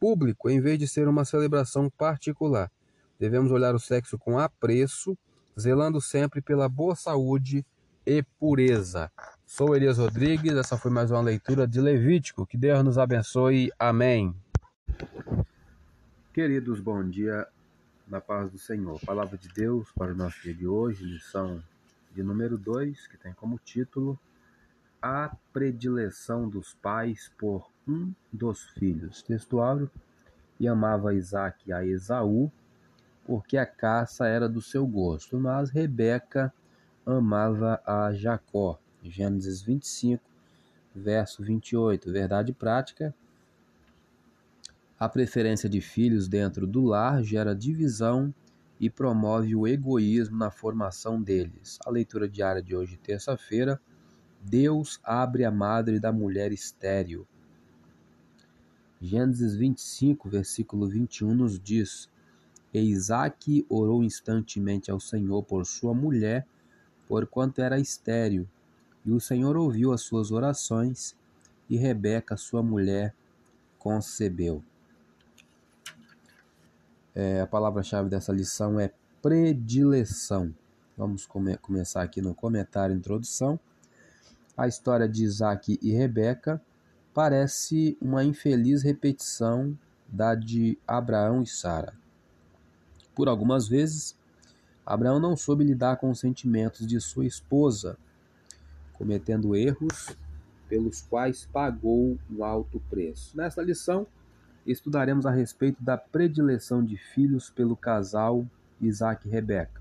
público 0.01 0.49
em 0.49 0.59
vez 0.59 0.79
de 0.79 0.89
ser 0.89 1.07
uma 1.07 1.25
celebração 1.25 1.91
particular. 1.91 2.73
Devemos 3.21 3.53
olhar 3.53 3.75
o 3.75 3.79
sexo 3.79 4.19
com 4.19 4.39
apreço, 4.39 5.17
zelando 5.59 6.01
sempre 6.01 6.41
pela 6.41 6.67
boa 6.67 6.97
saúde 6.97 7.65
e 8.07 8.23
pureza. 8.41 9.13
Sou 9.47 9.77
Elias 9.77 9.99
Rodrigues, 9.99 10.55
essa 10.55 10.79
foi 10.79 10.91
mais 10.91 11.11
uma 11.11 11.21
leitura 11.21 11.69
de 11.69 11.79
Levítico. 11.79 12.47
Que 12.47 12.57
Deus 12.57 12.83
nos 12.83 12.97
abençoe. 12.97 13.71
Amém. 13.79 14.35
Queridos, 16.33 16.81
bom 16.81 17.07
dia 17.07 17.47
na 18.09 18.21
paz 18.21 18.51
do 18.51 18.59
Senhor. 18.59 18.99
Palavra 19.05 19.37
de 19.37 19.49
Deus 19.51 19.93
para 19.93 20.13
o 20.13 20.17
nosso 20.17 20.41
dia 20.43 20.55
de 20.55 20.67
hoje, 20.67 21.05
lição 21.05 21.63
de 22.15 22.23
número 22.23 22.57
2, 22.57 23.07
que 23.09 23.19
tem 23.19 23.35
como 23.35 23.59
título 23.59 24.19
A 25.03 25.37
predileção 25.53 26.49
dos 26.49 26.75
pais 26.75 27.33
por 27.37 27.69
um 27.89 28.15
dos 28.33 28.63
filhos. 28.71 29.21
Textual: 29.21 29.91
E 30.61 30.69
amava 30.69 31.13
Isaac 31.13 31.73
a 31.73 31.85
Esaú, 31.85 32.53
porque 33.25 33.57
a 33.57 33.67
caça 33.67 34.29
era 34.29 34.49
do 34.49 34.63
seu 34.63 34.87
gosto, 34.87 35.41
mas 35.41 35.71
Rebeca 35.71 36.55
amava 37.05 37.83
a 37.85 38.13
Jacó. 38.13 38.79
Gênesis 39.03 39.61
25, 39.61 40.23
verso 40.95 41.43
28. 41.43 42.13
Verdade 42.13 42.53
prática. 42.53 43.13
A 44.97 45.09
preferência 45.09 45.69
de 45.69 45.81
filhos 45.81 46.29
dentro 46.29 46.65
do 46.65 46.85
lar 46.85 47.25
gera 47.25 47.57
divisão 47.57 48.33
e 48.79 48.89
promove 48.89 49.57
o 49.57 49.67
egoísmo 49.67 50.37
na 50.37 50.51
formação 50.51 51.21
deles. 51.21 51.79
A 51.85 51.91
leitura 51.91 52.29
diária 52.29 52.63
de 52.63 52.77
hoje, 52.77 52.97
terça-feira. 52.99 53.81
Deus 54.43 55.01
abre 55.05 55.45
a 55.45 55.51
madre 55.51 56.01
da 56.01 56.13
mulher 56.13 56.53
estéril. 56.53 57.27
Gênesis 59.01 59.55
25, 59.55 60.29
versículo 60.29 60.89
21 60.89 61.35
nos 61.35 61.59
diz: 61.59 62.09
E 62.75 62.81
Isaac 62.81 63.65
orou 63.69 64.03
instantemente 64.03 64.91
ao 64.91 64.99
Senhor 64.99 65.43
por 65.45 65.65
sua 65.65 65.95
mulher, 65.95 66.47
porquanto 67.09 67.61
era 67.61 67.79
estéril. 67.79 68.49
E 69.05 69.13
o 69.13 69.21
Senhor 69.21 69.57
ouviu 69.57 69.93
as 69.93 70.03
suas 70.03 70.31
orações, 70.31 71.17
e 71.69 71.77
Rebeca, 71.77 72.37
sua 72.37 72.63
mulher, 72.63 73.15
concebeu. 73.79 74.63
É, 77.15 77.41
a 77.41 77.47
palavra-chave 77.47 78.09
dessa 78.09 78.33
lição 78.33 78.79
é 78.79 78.93
predileção. 79.21 80.55
Vamos 80.97 81.27
come 81.27 81.57
começar 81.59 82.03
aqui 82.03 82.21
no 82.21 82.35
comentário 82.35 82.95
introdução. 82.95 83.59
A 84.57 84.69
história 84.69 85.09
de 85.09 85.25
Isaac 85.25 85.79
e 85.81 85.93
Rebeca 85.93 86.61
parece 87.15 87.97
uma 88.01 88.25
infeliz 88.25 88.83
repetição 88.83 89.77
da 90.07 90.35
de 90.35 90.79
Abraão 90.87 91.43
e 91.43 91.47
Sara. 91.47 91.95
Por 93.15 93.29
algumas 93.29 93.67
vezes, 93.67 94.17
Abraão 94.85 95.19
não 95.19 95.37
soube 95.37 95.65
lidar 95.65 95.97
com 95.97 96.11
os 96.11 96.21
sentimentos 96.21 96.87
de 96.87 97.01
sua 97.01 97.25
esposa, 97.25 97.97
cometendo 98.93 99.57
erros 99.57 100.15
pelos 100.69 101.03
quais 101.03 101.47
pagou 101.53 102.19
um 102.31 102.45
alto 102.45 102.81
preço. 102.91 103.37
Nesta 103.37 103.63
lição, 103.63 104.07
estudaremos 104.67 105.27
a 105.27 105.31
respeito 105.31 105.83
da 105.83 105.97
predileção 105.97 106.85
de 106.85 106.97
filhos 106.97 107.51
pelo 107.51 107.77
casal 107.77 108.47
Isaac 108.81 109.27
e 109.27 109.31
Rebeca. 109.31 109.81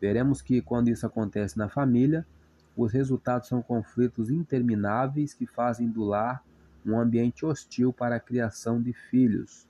Veremos 0.00 0.42
que 0.42 0.60
quando 0.60 0.88
isso 0.88 1.06
acontece 1.06 1.56
na 1.56 1.68
família, 1.68 2.26
os 2.76 2.92
resultados 2.92 3.48
são 3.48 3.62
conflitos 3.62 4.30
intermináveis 4.30 5.34
que 5.34 5.46
fazem 5.46 5.88
do 5.88 6.04
lar 6.04 6.42
um 6.84 6.98
ambiente 6.98 7.46
hostil 7.46 7.92
para 7.92 8.16
a 8.16 8.20
criação 8.20 8.80
de 8.80 8.92
filhos. 8.92 9.68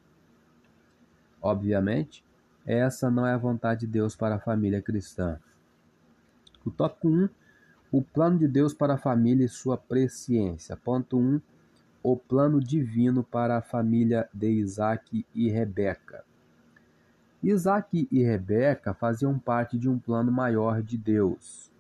Obviamente, 1.40 2.24
essa 2.64 3.10
não 3.10 3.26
é 3.26 3.34
a 3.34 3.38
vontade 3.38 3.80
de 3.80 3.86
Deus 3.88 4.14
para 4.14 4.36
a 4.36 4.40
família 4.40 4.80
cristã. 4.80 5.38
O 6.64 6.70
tópico 6.70 7.08
1, 7.08 7.28
o 7.90 8.00
plano 8.00 8.38
de 8.38 8.48
Deus 8.48 8.72
para 8.72 8.94
a 8.94 8.98
família 8.98 9.44
e 9.44 9.48
sua 9.48 9.76
presciência. 9.76 10.76
Ponto 10.76 11.18
1, 11.18 11.40
o 12.02 12.16
plano 12.16 12.60
divino 12.60 13.22
para 13.22 13.58
a 13.58 13.62
família 13.62 14.28
de 14.32 14.50
Isaac 14.50 15.26
e 15.34 15.50
Rebeca. 15.50 16.24
Isaac 17.42 18.08
e 18.10 18.22
Rebeca 18.22 18.94
faziam 18.94 19.36
parte 19.36 19.76
de 19.76 19.88
um 19.88 19.98
plano 19.98 20.30
maior 20.30 20.80
de 20.80 20.96
Deus. 20.96 21.71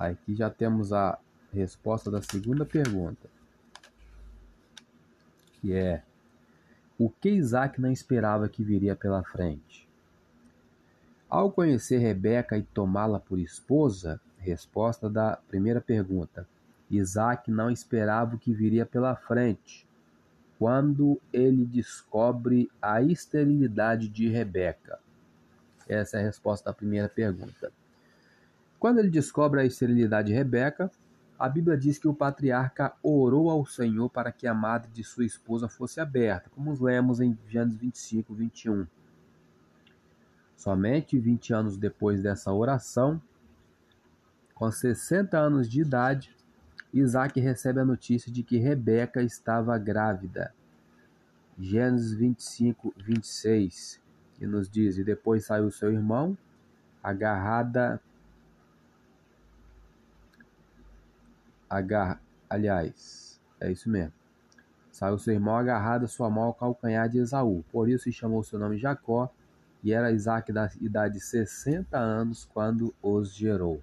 Aqui 0.00 0.34
já 0.34 0.48
temos 0.48 0.94
a 0.94 1.18
resposta 1.52 2.10
da 2.10 2.22
segunda 2.22 2.64
pergunta, 2.64 3.28
que 5.60 5.74
é 5.74 6.02
o 6.98 7.10
que 7.10 7.28
Isaac 7.28 7.78
não 7.78 7.92
esperava 7.92 8.48
que 8.48 8.64
viria 8.64 8.96
pela 8.96 9.22
frente. 9.22 9.86
Ao 11.28 11.52
conhecer 11.52 11.98
Rebeca 11.98 12.56
e 12.56 12.62
tomá-la 12.62 13.20
por 13.20 13.38
esposa, 13.38 14.18
resposta 14.38 15.10
da 15.10 15.36
primeira 15.36 15.82
pergunta, 15.82 16.48
Isaac 16.90 17.50
não 17.50 17.70
esperava 17.70 18.36
o 18.36 18.38
que 18.38 18.54
viria 18.54 18.86
pela 18.86 19.14
frente. 19.14 19.86
Quando 20.58 21.20
ele 21.30 21.66
descobre 21.66 22.70
a 22.80 23.02
esterilidade 23.02 24.08
de 24.08 24.30
Rebeca. 24.30 24.98
Essa 25.86 26.16
é 26.16 26.20
a 26.20 26.24
resposta 26.24 26.70
da 26.70 26.74
primeira 26.74 27.08
pergunta. 27.08 27.70
Quando 28.80 28.98
ele 28.98 29.10
descobre 29.10 29.60
a 29.60 29.64
esterilidade 29.64 30.28
de 30.28 30.34
Rebeca, 30.34 30.90
a 31.38 31.50
Bíblia 31.50 31.76
diz 31.76 31.98
que 31.98 32.08
o 32.08 32.14
patriarca 32.14 32.94
orou 33.02 33.50
ao 33.50 33.66
Senhor 33.66 34.08
para 34.08 34.32
que 34.32 34.46
a 34.46 34.54
madre 34.54 34.90
de 34.90 35.04
sua 35.04 35.26
esposa 35.26 35.68
fosse 35.68 36.00
aberta, 36.00 36.48
como 36.48 36.72
lemos 36.82 37.20
em 37.20 37.38
Gênesis 37.46 37.78
25, 37.78 38.34
21. 38.34 38.86
Somente 40.56 41.18
20 41.18 41.52
anos 41.52 41.76
depois 41.76 42.22
dessa 42.22 42.50
oração, 42.54 43.20
com 44.54 44.70
60 44.70 45.38
anos 45.38 45.68
de 45.68 45.82
idade, 45.82 46.34
Isaac 46.92 47.38
recebe 47.38 47.80
a 47.80 47.84
notícia 47.84 48.32
de 48.32 48.42
que 48.42 48.56
Rebeca 48.56 49.22
estava 49.22 49.76
grávida. 49.76 50.54
Gênesis 51.58 52.14
25, 52.14 52.94
26, 52.96 54.00
que 54.34 54.46
nos 54.46 54.70
diz: 54.70 54.96
E 54.96 55.04
depois 55.04 55.44
saiu 55.44 55.70
seu 55.70 55.92
irmão, 55.92 56.36
agarrada 57.02 58.00
agar... 61.70 62.20
aliás, 62.48 63.40
é 63.60 63.70
isso 63.70 63.88
mesmo. 63.88 64.12
Saiu 64.90 65.18
seu 65.18 65.32
irmão 65.32 65.56
agarrado 65.56 66.06
sua 66.08 66.28
mão 66.28 66.44
ao 66.44 66.54
calcanhar 66.54 67.08
de 67.08 67.18
Esaú. 67.18 67.64
Por 67.72 67.88
isso 67.88 68.12
chamou 68.12 68.42
seu 68.42 68.58
nome 68.58 68.76
Jacó, 68.76 69.32
e 69.82 69.92
era 69.92 70.12
Isaac 70.12 70.52
da 70.52 70.70
idade 70.80 71.14
de 71.14 71.20
60 71.20 71.96
anos 71.96 72.44
quando 72.52 72.94
os 73.02 73.32
gerou. 73.32 73.80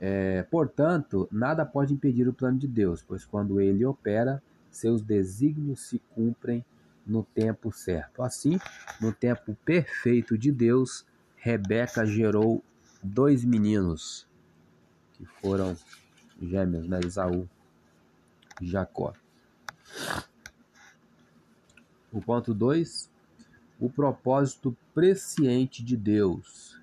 É, 0.00 0.42
portanto, 0.44 1.28
nada 1.30 1.64
pode 1.64 1.94
impedir 1.94 2.26
o 2.26 2.32
plano 2.32 2.58
de 2.58 2.66
Deus, 2.66 3.04
pois 3.06 3.24
quando 3.24 3.60
ele 3.60 3.84
opera, 3.84 4.42
seus 4.68 5.02
desígnios 5.02 5.88
se 5.88 6.00
cumprem 6.12 6.64
no 7.06 7.22
tempo 7.22 7.70
certo. 7.70 8.22
Assim, 8.22 8.58
no 9.00 9.12
tempo 9.12 9.56
perfeito 9.64 10.36
de 10.36 10.50
Deus, 10.50 11.06
Rebeca 11.36 12.04
gerou 12.04 12.64
dois 13.00 13.44
meninos, 13.44 14.26
que 15.22 15.26
foram 15.40 15.76
gêmeos, 16.40 16.88
né? 16.88 16.98
Isaú 17.04 17.48
e 18.60 18.66
Jacó. 18.66 19.14
O 22.12 22.20
ponto 22.20 22.52
2, 22.52 23.08
o 23.78 23.88
propósito 23.88 24.76
presciente 24.92 25.82
de 25.84 25.96
Deus. 25.96 26.76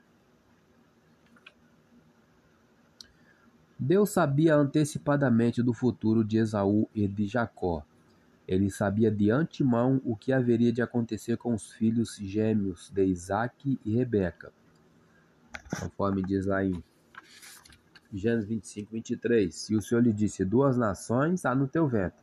Deus 3.77 4.10
sabia 4.10 4.55
antecipadamente 4.55 5.62
do 5.62 5.74
futuro 5.74 6.24
de 6.24 6.38
Esaú 6.38 6.89
e 6.96 7.08
de 7.08 7.27
Jacó. 7.27 7.84
Ele 8.48 8.69
sabia 8.69 9.12
de 9.12 9.29
antemão 9.29 10.01
o 10.05 10.15
que 10.15 10.31
haveria 10.31 10.72
de 10.72 10.81
acontecer 10.81 11.38
com 11.38 11.53
os 11.53 11.72
filhos 11.74 12.15
gêmeos 12.15 12.89
de 12.89 13.05
Isaac 13.05 13.79
e 13.86 13.96
Rebeca. 13.96 14.51
Conforme 15.79 16.24
diz 16.24 16.46
lá 16.46 16.63
em 16.63 16.84
Gênesis 18.12 18.50
25, 18.50 18.92
23. 18.92 19.70
E 19.70 19.75
o 19.75 19.82
Senhor 19.82 20.01
lhe 20.01 20.13
disse: 20.13 20.44
Duas 20.44 20.78
nações 20.78 21.46
há 21.46 21.54
no 21.54 21.68
teu 21.68 21.88
ventre, 21.88 22.20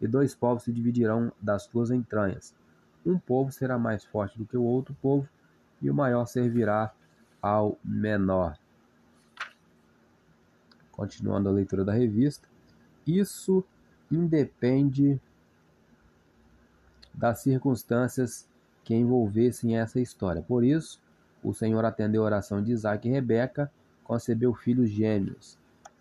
e 0.00 0.06
dois 0.06 0.34
povos 0.34 0.64
se 0.64 0.72
dividirão 0.72 1.32
das 1.40 1.66
tuas 1.66 1.90
entranhas. 1.90 2.54
Um 3.04 3.18
povo 3.18 3.52
será 3.52 3.78
mais 3.78 4.04
forte 4.04 4.38
do 4.38 4.46
que 4.46 4.56
o 4.56 4.62
outro 4.62 4.96
povo, 5.00 5.28
e 5.80 5.90
o 5.90 5.94
maior 5.94 6.26
servirá 6.26 6.92
ao 7.40 7.78
menor. 7.84 8.58
Continuando 10.90 11.48
a 11.48 11.52
leitura 11.52 11.84
da 11.84 11.92
revista. 11.92 12.48
Isso 13.06 13.62
independe 14.10 15.20
das 17.14 17.40
circunstâncias 17.40 18.48
que 18.82 18.94
envolvessem 18.94 19.78
essa 19.78 20.00
história. 20.00 20.42
Por 20.42 20.64
isso, 20.64 21.00
o 21.42 21.52
Senhor 21.52 21.84
atendeu 21.84 22.22
a 22.22 22.26
oração 22.26 22.62
de 22.62 22.72
Isaac 22.72 23.06
e 23.06 23.12
Rebeca 23.12 23.70
concebeu 24.06 24.54
filhos 24.54 24.88
gêmeos. 24.88 25.58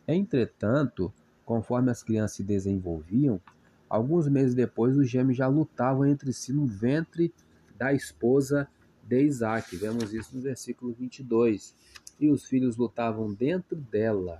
Entretanto, 0.07 1.11
conforme 1.43 1.89
as 1.89 2.03
crianças 2.03 2.37
se 2.37 2.43
desenvolviam, 2.43 3.41
alguns 3.89 4.27
meses 4.27 4.53
depois 4.53 4.95
os 4.95 5.09
gêmeos 5.09 5.35
já 5.35 5.47
lutavam 5.47 6.05
entre 6.05 6.31
si 6.31 6.53
no 6.53 6.67
ventre 6.67 7.33
da 7.77 7.93
esposa 7.93 8.67
de 9.03 9.23
Isaac. 9.23 9.75
Vemos 9.75 10.13
isso 10.13 10.35
no 10.35 10.41
versículo 10.41 10.93
22. 10.93 11.75
E 12.19 12.29
os 12.29 12.45
filhos 12.45 12.77
lutavam 12.77 13.33
dentro 13.33 13.75
dela. 13.75 14.39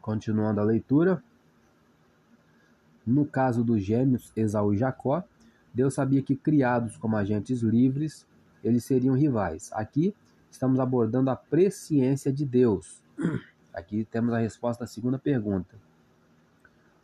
Continuando 0.00 0.60
a 0.60 0.64
leitura. 0.64 1.22
No 3.06 3.24
caso 3.24 3.64
dos 3.64 3.82
gêmeos 3.82 4.32
Esaú 4.36 4.74
e 4.74 4.76
Jacó, 4.76 5.24
Deus 5.72 5.94
sabia 5.94 6.22
que 6.22 6.36
criados 6.36 6.96
como 6.96 7.16
agentes 7.16 7.62
livres, 7.62 8.26
eles 8.62 8.84
seriam 8.84 9.14
rivais. 9.14 9.70
Aqui 9.72 10.14
estamos 10.52 10.78
abordando 10.78 11.30
a 11.30 11.36
presciência 11.36 12.30
de 12.30 12.44
Deus. 12.44 13.02
Aqui 13.72 14.04
temos 14.04 14.34
a 14.34 14.38
resposta 14.38 14.84
à 14.84 14.86
segunda 14.86 15.18
pergunta. 15.18 15.74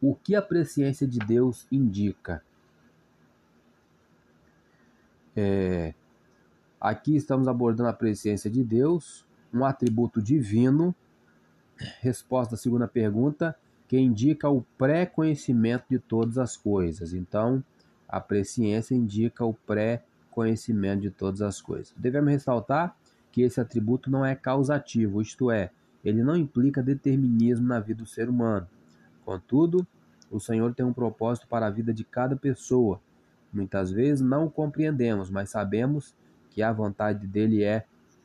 O 0.01 0.15
que 0.15 0.37
a 0.37 0.43
presciência 0.43 1.09
de 1.09 1.19
Deus 1.19 1.67
indica? 1.73 2.43
É, 5.35 5.95
aqui 6.81 7.17
estamos 7.17 7.49
abordando 7.49 7.89
a 7.89 7.93
presciência 7.93 8.51
de 8.51 8.63
Deus, 8.63 9.27
um 9.53 9.65
atributo 9.65 10.21
divino. 10.21 10.95
Resposta 12.01 12.55
à 12.55 12.59
segunda 12.59 12.87
pergunta, 12.87 13.57
que 13.87 13.99
indica 13.99 14.49
o 14.51 14.63
pré-conhecimento 14.77 15.87
de 15.89 15.99
todas 15.99 16.37
as 16.37 16.57
coisas. 16.57 17.15
Então, 17.15 17.65
a 18.07 18.21
presciência 18.21 18.95
indica 18.95 19.45
o 19.45 19.55
pré-conhecimento 19.55 21.03
de 21.03 21.11
todas 21.11 21.41
as 21.41 21.61
coisas. 21.61 21.95
Devemos 21.97 22.31
ressaltar 22.31 22.98
que 23.31 23.43
esse 23.43 23.61
atributo 23.61 24.11
não 24.11 24.25
é 24.25 24.35
causativo, 24.35 25.21
isto 25.21 25.51
é, 25.51 25.71
ele 26.05 26.23
não 26.23 26.37
implica 26.37 26.83
determinismo 26.83 27.67
na 27.67 27.81
vida 27.81 28.03
do 28.03 28.09
ser 28.09 28.29
humano. 28.29 28.67
Contudo, 29.25 29.87
o 30.31 30.41
Senhor 30.41 30.75
tem 30.75 30.85
um 30.85 30.93
propósito 30.93 31.47
para 31.47 31.67
a 31.67 31.71
vida 31.71 31.93
de 31.93 32.05
cada 32.05 32.37
pessoa. 32.37 33.01
Muitas 33.53 33.91
vezes 33.91 34.21
não 34.21 34.47
o 34.47 34.51
compreendemos, 34.51 35.31
mas 35.31 35.51
sabemos 35.51 36.15
que 36.51 36.63
a 36.63 36.73
vontade 36.73 37.27
dele 37.27 37.63
é 37.63 37.85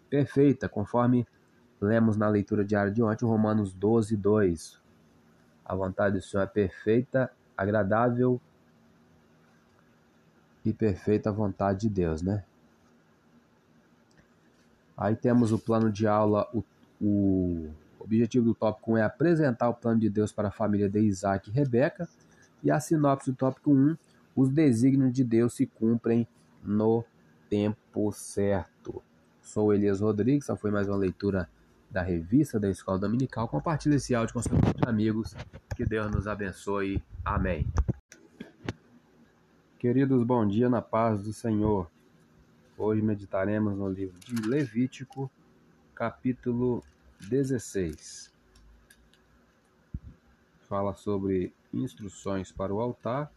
perfeita, 0.10 0.70
conforme 0.70 1.28
lemos 1.80 2.18
na 2.18 2.28
leitura 2.28 2.64
diária 2.64 2.92
de 2.92 3.02
ontem, 3.02 3.26
Romanos 3.26 3.74
12, 3.74 4.16
2. 4.16 4.82
A 5.66 5.76
vontade 5.76 6.18
do 6.18 6.22
Senhor 6.22 6.44
é 6.44 6.48
perfeita, 6.48 7.32
agradável 7.58 8.40
e 10.66 10.74
perfeita 10.74 11.30
a 11.30 11.34
vontade 11.34 11.82
de 11.82 11.90
Deus, 11.90 12.22
né? 12.22 12.44
Aí 14.98 15.16
temos 15.16 15.52
o 15.52 15.60
plano 15.60 15.92
de 15.92 16.08
aula, 16.08 16.48
o, 16.54 16.64
o 17.02 17.70
objetivo 18.00 18.46
do 18.46 18.54
tópico 18.54 18.94
1 18.94 18.98
é 18.98 19.04
apresentar 19.04 19.70
o 19.70 19.74
plano 19.74 20.00
de 20.00 20.10
Deus 20.10 20.32
para 20.32 20.50
a 20.50 20.52
família 20.52 20.90
de 20.90 21.00
Isaac 21.00 21.50
e 21.50 21.54
Rebeca. 21.54 22.08
E 22.64 22.72
a 22.72 22.80
sinopse 22.80 23.32
do 23.32 23.38
tópico 23.38 23.72
1, 23.72 23.98
os 24.36 24.50
desígnios 24.50 25.12
de 25.12 25.24
Deus 25.24 25.54
se 25.54 25.66
cumprem 25.66 26.28
no 26.64 27.04
tempo 27.50 28.12
certo. 28.12 29.02
Sou 29.42 29.74
Elias 29.74 30.00
Rodrigues, 30.00 30.46
essa 30.46 30.56
foi 30.56 30.72
mais 30.72 30.88
uma 30.88 30.98
leitura 30.98 31.50
da 31.92 32.02
revista 32.02 32.60
da 32.60 32.70
Escola 32.70 32.98
Dominical. 32.98 33.48
Compartilhe 33.48 33.96
esse 33.96 34.16
áudio 34.16 34.34
com 34.34 34.42
seus 34.42 34.60
amigos. 34.88 35.36
Que 35.76 35.86
Deus 35.86 36.10
nos 36.10 36.28
abençoe. 36.28 37.04
Amém. 37.24 37.68
Queridos, 39.78 40.24
bom 40.24 40.48
dia 40.48 40.70
na 40.70 40.82
paz 40.82 41.22
do 41.22 41.34
Senhor. 41.34 41.93
Hoje 42.76 43.04
meditaremos 43.04 43.78
no 43.78 43.88
livro 43.88 44.18
de 44.20 44.50
Levítico, 44.50 45.30
capítulo 45.94 46.84
16. 47.20 48.34
Fala 50.68 50.96
sobre 50.96 51.54
instruções 51.72 52.52
para 52.52 52.74
o 52.74 52.82
altar, 52.82 53.32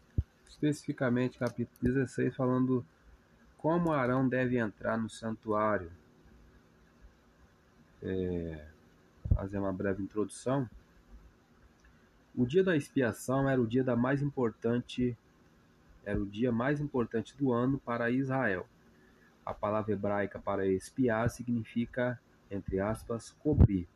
especificamente 0.47 1.37
capítulo 1.37 1.77
16, 1.79 2.35
falando 2.35 2.83
como 3.59 3.93
Arão 3.93 4.27
deve 4.27 4.57
entrar 4.57 4.97
no 4.97 5.07
santuário. 5.07 5.91
É, 8.01 8.65
fazer 9.35 9.59
uma 9.59 9.71
breve 9.71 10.01
introdução. 10.01 10.67
O 12.35 12.43
dia 12.43 12.63
da 12.63 12.75
expiação 12.75 13.47
era 13.47 13.61
o 13.61 13.67
dia 13.67 13.83
da 13.83 13.95
mais 13.95 14.23
importante 14.23 15.15
era 16.03 16.17
o 16.17 16.25
dia 16.25 16.53
mais 16.53 16.79
importante 16.79 17.35
do 17.37 17.51
ano 17.51 17.77
para 17.79 18.09
Israel. 18.09 18.65
A 19.47 19.53
palavra 19.53 19.93
hebraica 19.93 20.39
para 20.39 20.67
expiar 20.67 21.29
significa 21.29 22.19
entre 22.49 22.79
aspas, 22.79 23.31
cobrir. 23.39 23.87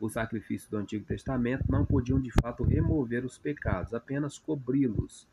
Os 0.00 0.12
sacrifícios 0.12 0.68
do 0.70 0.76
Antigo 0.76 1.04
Testamento 1.04 1.64
não 1.70 1.84
podiam 1.84 2.20
de 2.20 2.30
fato 2.30 2.62
remover 2.62 3.24
os 3.24 3.38
pecados, 3.38 3.94
apenas 3.94 4.38
cobri-los. 4.38 5.26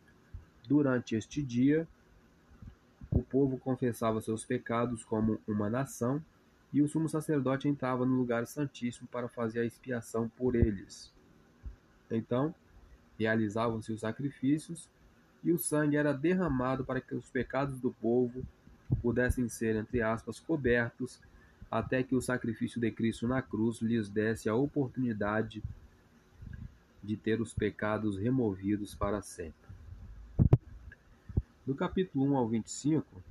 Durante 0.67 1.15
este 1.15 1.41
dia, 1.41 1.87
o 3.11 3.21
povo 3.21 3.57
confessava 3.57 4.21
seus 4.21 4.45
pecados 4.45 5.03
como 5.03 5.39
uma 5.47 5.69
nação 5.69 6.23
e 6.71 6.81
o 6.81 6.87
sumo 6.87 7.09
sacerdote 7.09 7.67
entrava 7.67 8.05
no 8.05 8.15
lugar 8.15 8.47
santíssimo 8.47 9.07
para 9.07 9.27
fazer 9.27 9.59
a 9.59 9.65
expiação 9.65 10.29
por 10.29 10.55
eles. 10.55 11.13
Então, 12.09 12.55
realizavam-se 13.19 13.91
os 13.91 13.99
sacrifícios 13.99 14.89
e 15.43 15.51
o 15.51 15.59
sangue 15.59 15.97
era 15.97 16.13
derramado 16.13 16.85
para 16.85 17.01
que 17.01 17.13
os 17.13 17.29
pecados 17.29 17.79
do 17.79 17.91
povo 17.91 18.43
pudessem 19.01 19.47
ser, 19.49 19.75
entre 19.75 20.01
aspas, 20.01 20.39
cobertos 20.39 21.19
até 21.69 22.03
que 22.03 22.15
o 22.15 22.21
sacrifício 22.21 22.79
de 22.79 22.91
Cristo 22.91 23.27
na 23.27 23.41
cruz 23.41 23.81
lhes 23.81 24.07
desse 24.07 24.47
a 24.47 24.53
oportunidade 24.55 25.63
de 27.03 27.17
ter 27.17 27.41
os 27.41 27.53
pecados 27.53 28.17
removidos 28.17 28.93
para 28.93 29.21
sempre. 29.21 29.73
Do 31.65 31.73
capítulo 31.73 32.25
1 32.25 32.37
ao 32.37 32.47
25, 32.47 33.23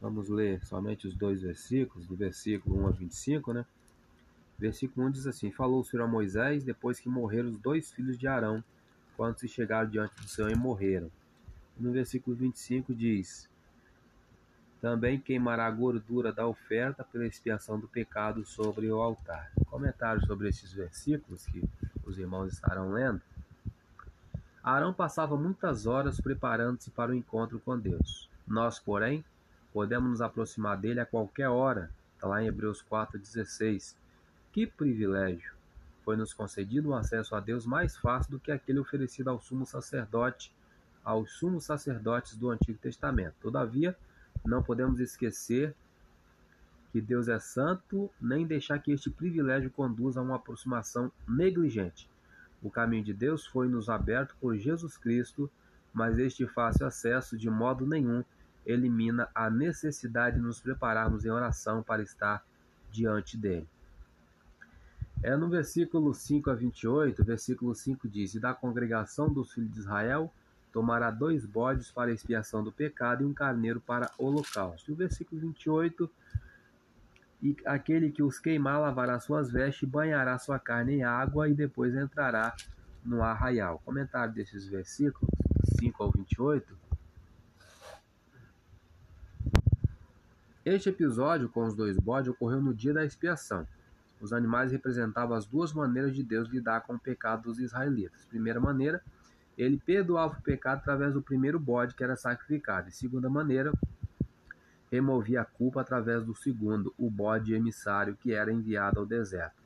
vamos 0.00 0.28
ler 0.28 0.64
somente 0.64 1.06
os 1.06 1.14
dois 1.14 1.42
versículos, 1.42 2.06
do 2.06 2.14
versículo 2.14 2.82
1 2.82 2.86
a 2.86 2.90
25, 2.90 3.52
né? 3.52 3.66
Versículo 4.58 5.06
1 5.08 5.10
diz 5.10 5.26
assim: 5.26 5.50
Falou 5.50 5.80
o 5.80 5.84
Senhor 5.84 6.04
a 6.04 6.06
Moisés 6.06 6.62
depois 6.62 7.00
que 7.00 7.08
morreram 7.08 7.48
os 7.48 7.58
dois 7.58 7.90
filhos 7.90 8.16
de 8.16 8.28
Arão, 8.28 8.62
quando 9.16 9.38
se 9.38 9.48
chegaram 9.48 9.90
diante 9.90 10.14
do 10.14 10.28
Senhor 10.28 10.50
e 10.50 10.54
morreram. 10.54 11.10
No 11.76 11.90
versículo 11.90 12.36
25 12.36 12.94
diz: 12.94 13.48
também 14.82 15.20
queimará 15.20 15.66
a 15.66 15.70
gordura 15.70 16.32
da 16.32 16.44
oferta 16.44 17.04
pela 17.04 17.24
expiação 17.24 17.78
do 17.78 17.86
pecado 17.86 18.44
sobre 18.44 18.90
o 18.90 19.00
altar. 19.00 19.52
Comentário 19.66 20.26
sobre 20.26 20.48
esses 20.48 20.72
versículos 20.72 21.46
que 21.46 21.62
os 22.04 22.18
irmãos 22.18 22.52
estarão 22.52 22.90
lendo. 22.90 23.22
Arão 24.60 24.92
passava 24.92 25.36
muitas 25.36 25.86
horas 25.86 26.20
preparando-se 26.20 26.90
para 26.90 27.12
o 27.12 27.14
encontro 27.14 27.60
com 27.60 27.78
Deus. 27.78 28.28
Nós, 28.44 28.80
porém, 28.80 29.24
podemos 29.72 30.10
nos 30.10 30.20
aproximar 30.20 30.76
dele 30.76 30.98
a 30.98 31.06
qualquer 31.06 31.48
hora. 31.48 31.88
Está 32.16 32.26
lá 32.26 32.42
em 32.42 32.48
Hebreus 32.48 32.84
4,16. 32.90 33.94
Que 34.52 34.66
privilégio! 34.66 35.52
Foi-nos 36.04 36.34
concedido 36.34 36.90
um 36.90 36.96
acesso 36.96 37.36
a 37.36 37.40
Deus 37.40 37.64
mais 37.64 37.96
fácil 37.96 38.32
do 38.32 38.40
que 38.40 38.50
aquele 38.50 38.80
oferecido 38.80 39.30
ao 39.30 39.40
sumo 39.40 39.64
sacerdote, 39.64 40.52
aos 41.04 41.30
sumos 41.34 41.62
sacerdotes 41.62 42.36
do 42.36 42.50
Antigo 42.50 42.78
Testamento. 42.78 43.36
Todavia, 43.40 43.96
não 44.44 44.62
podemos 44.62 45.00
esquecer 45.00 45.74
que 46.90 47.00
Deus 47.00 47.28
é 47.28 47.38
santo, 47.38 48.10
nem 48.20 48.46
deixar 48.46 48.78
que 48.78 48.92
este 48.92 49.08
privilégio 49.10 49.70
conduza 49.70 50.20
a 50.20 50.22
uma 50.22 50.36
aproximação 50.36 51.10
negligente. 51.26 52.08
O 52.62 52.70
caminho 52.70 53.02
de 53.02 53.14
Deus 53.14 53.46
foi 53.46 53.66
nos 53.66 53.88
aberto 53.88 54.36
por 54.40 54.56
Jesus 54.56 54.96
Cristo, 54.96 55.50
mas 55.92 56.18
este 56.18 56.46
fácil 56.46 56.86
acesso 56.86 57.36
de 57.36 57.48
modo 57.48 57.86
nenhum 57.86 58.22
elimina 58.64 59.28
a 59.34 59.50
necessidade 59.50 60.36
de 60.36 60.42
nos 60.42 60.60
prepararmos 60.60 61.24
em 61.24 61.30
oração 61.30 61.82
para 61.82 62.02
estar 62.02 62.44
diante 62.90 63.36
dele. 63.36 63.66
É 65.22 65.36
no 65.36 65.48
versículo 65.48 66.12
5 66.12 66.50
a 66.50 66.54
28, 66.54 67.24
versículo 67.24 67.74
5 67.74 68.08
diz: 68.08 68.34
E 68.34 68.40
da 68.40 68.52
congregação 68.52 69.32
dos 69.32 69.52
filhos 69.52 69.72
de 69.72 69.80
Israel 69.80 70.32
tomará 70.72 71.10
dois 71.10 71.44
bodes 71.44 71.90
para 71.90 72.10
a 72.10 72.14
expiação 72.14 72.64
do 72.64 72.72
pecado 72.72 73.22
e 73.22 73.26
um 73.26 73.34
carneiro 73.34 73.80
para 73.80 74.10
holocausto. 74.18 74.92
O 74.92 74.96
versículo 74.96 75.40
28, 75.40 76.10
e 77.42 77.56
aquele 77.66 78.10
que 78.10 78.22
os 78.22 78.38
queimar 78.38 78.80
lavará 78.80 79.18
suas 79.20 79.50
vestes, 79.50 79.88
banhará 79.88 80.38
sua 80.38 80.58
carne 80.58 80.96
em 80.96 81.04
água 81.04 81.48
e 81.48 81.54
depois 81.54 81.94
entrará 81.94 82.54
no 83.04 83.22
arraial. 83.22 83.80
Comentário 83.84 84.32
desses 84.32 84.66
versículos, 84.66 85.28
5 85.78 86.02
ao 86.02 86.10
28. 86.10 86.78
Este 90.64 90.90
episódio 90.90 91.48
com 91.48 91.64
os 91.64 91.74
dois 91.74 91.96
bodes 91.98 92.30
ocorreu 92.30 92.60
no 92.60 92.72
dia 92.72 92.94
da 92.94 93.04
expiação. 93.04 93.66
Os 94.20 94.32
animais 94.32 94.70
representavam 94.70 95.36
as 95.36 95.44
duas 95.44 95.72
maneiras 95.72 96.14
de 96.14 96.22
Deus 96.22 96.48
lidar 96.48 96.82
com 96.82 96.94
o 96.94 96.98
pecado 96.98 97.42
dos 97.42 97.58
israelitas. 97.58 98.24
Primeira 98.26 98.60
maneira, 98.60 99.02
ele 99.56 99.78
perdoava 99.78 100.38
o 100.38 100.42
pecado 100.42 100.78
através 100.78 101.12
do 101.14 101.22
primeiro 101.22 101.58
bode 101.58 101.94
que 101.94 102.02
era 102.02 102.16
sacrificado. 102.16 102.88
E 102.88 102.92
segunda 102.92 103.28
maneira, 103.28 103.72
removia 104.90 105.40
a 105.40 105.44
culpa 105.44 105.80
através 105.80 106.24
do 106.24 106.34
segundo, 106.34 106.94
o 106.98 107.10
bode 107.10 107.54
emissário 107.54 108.16
que 108.16 108.32
era 108.32 108.52
enviado 108.52 109.00
ao 109.00 109.06
deserto. 109.06 109.62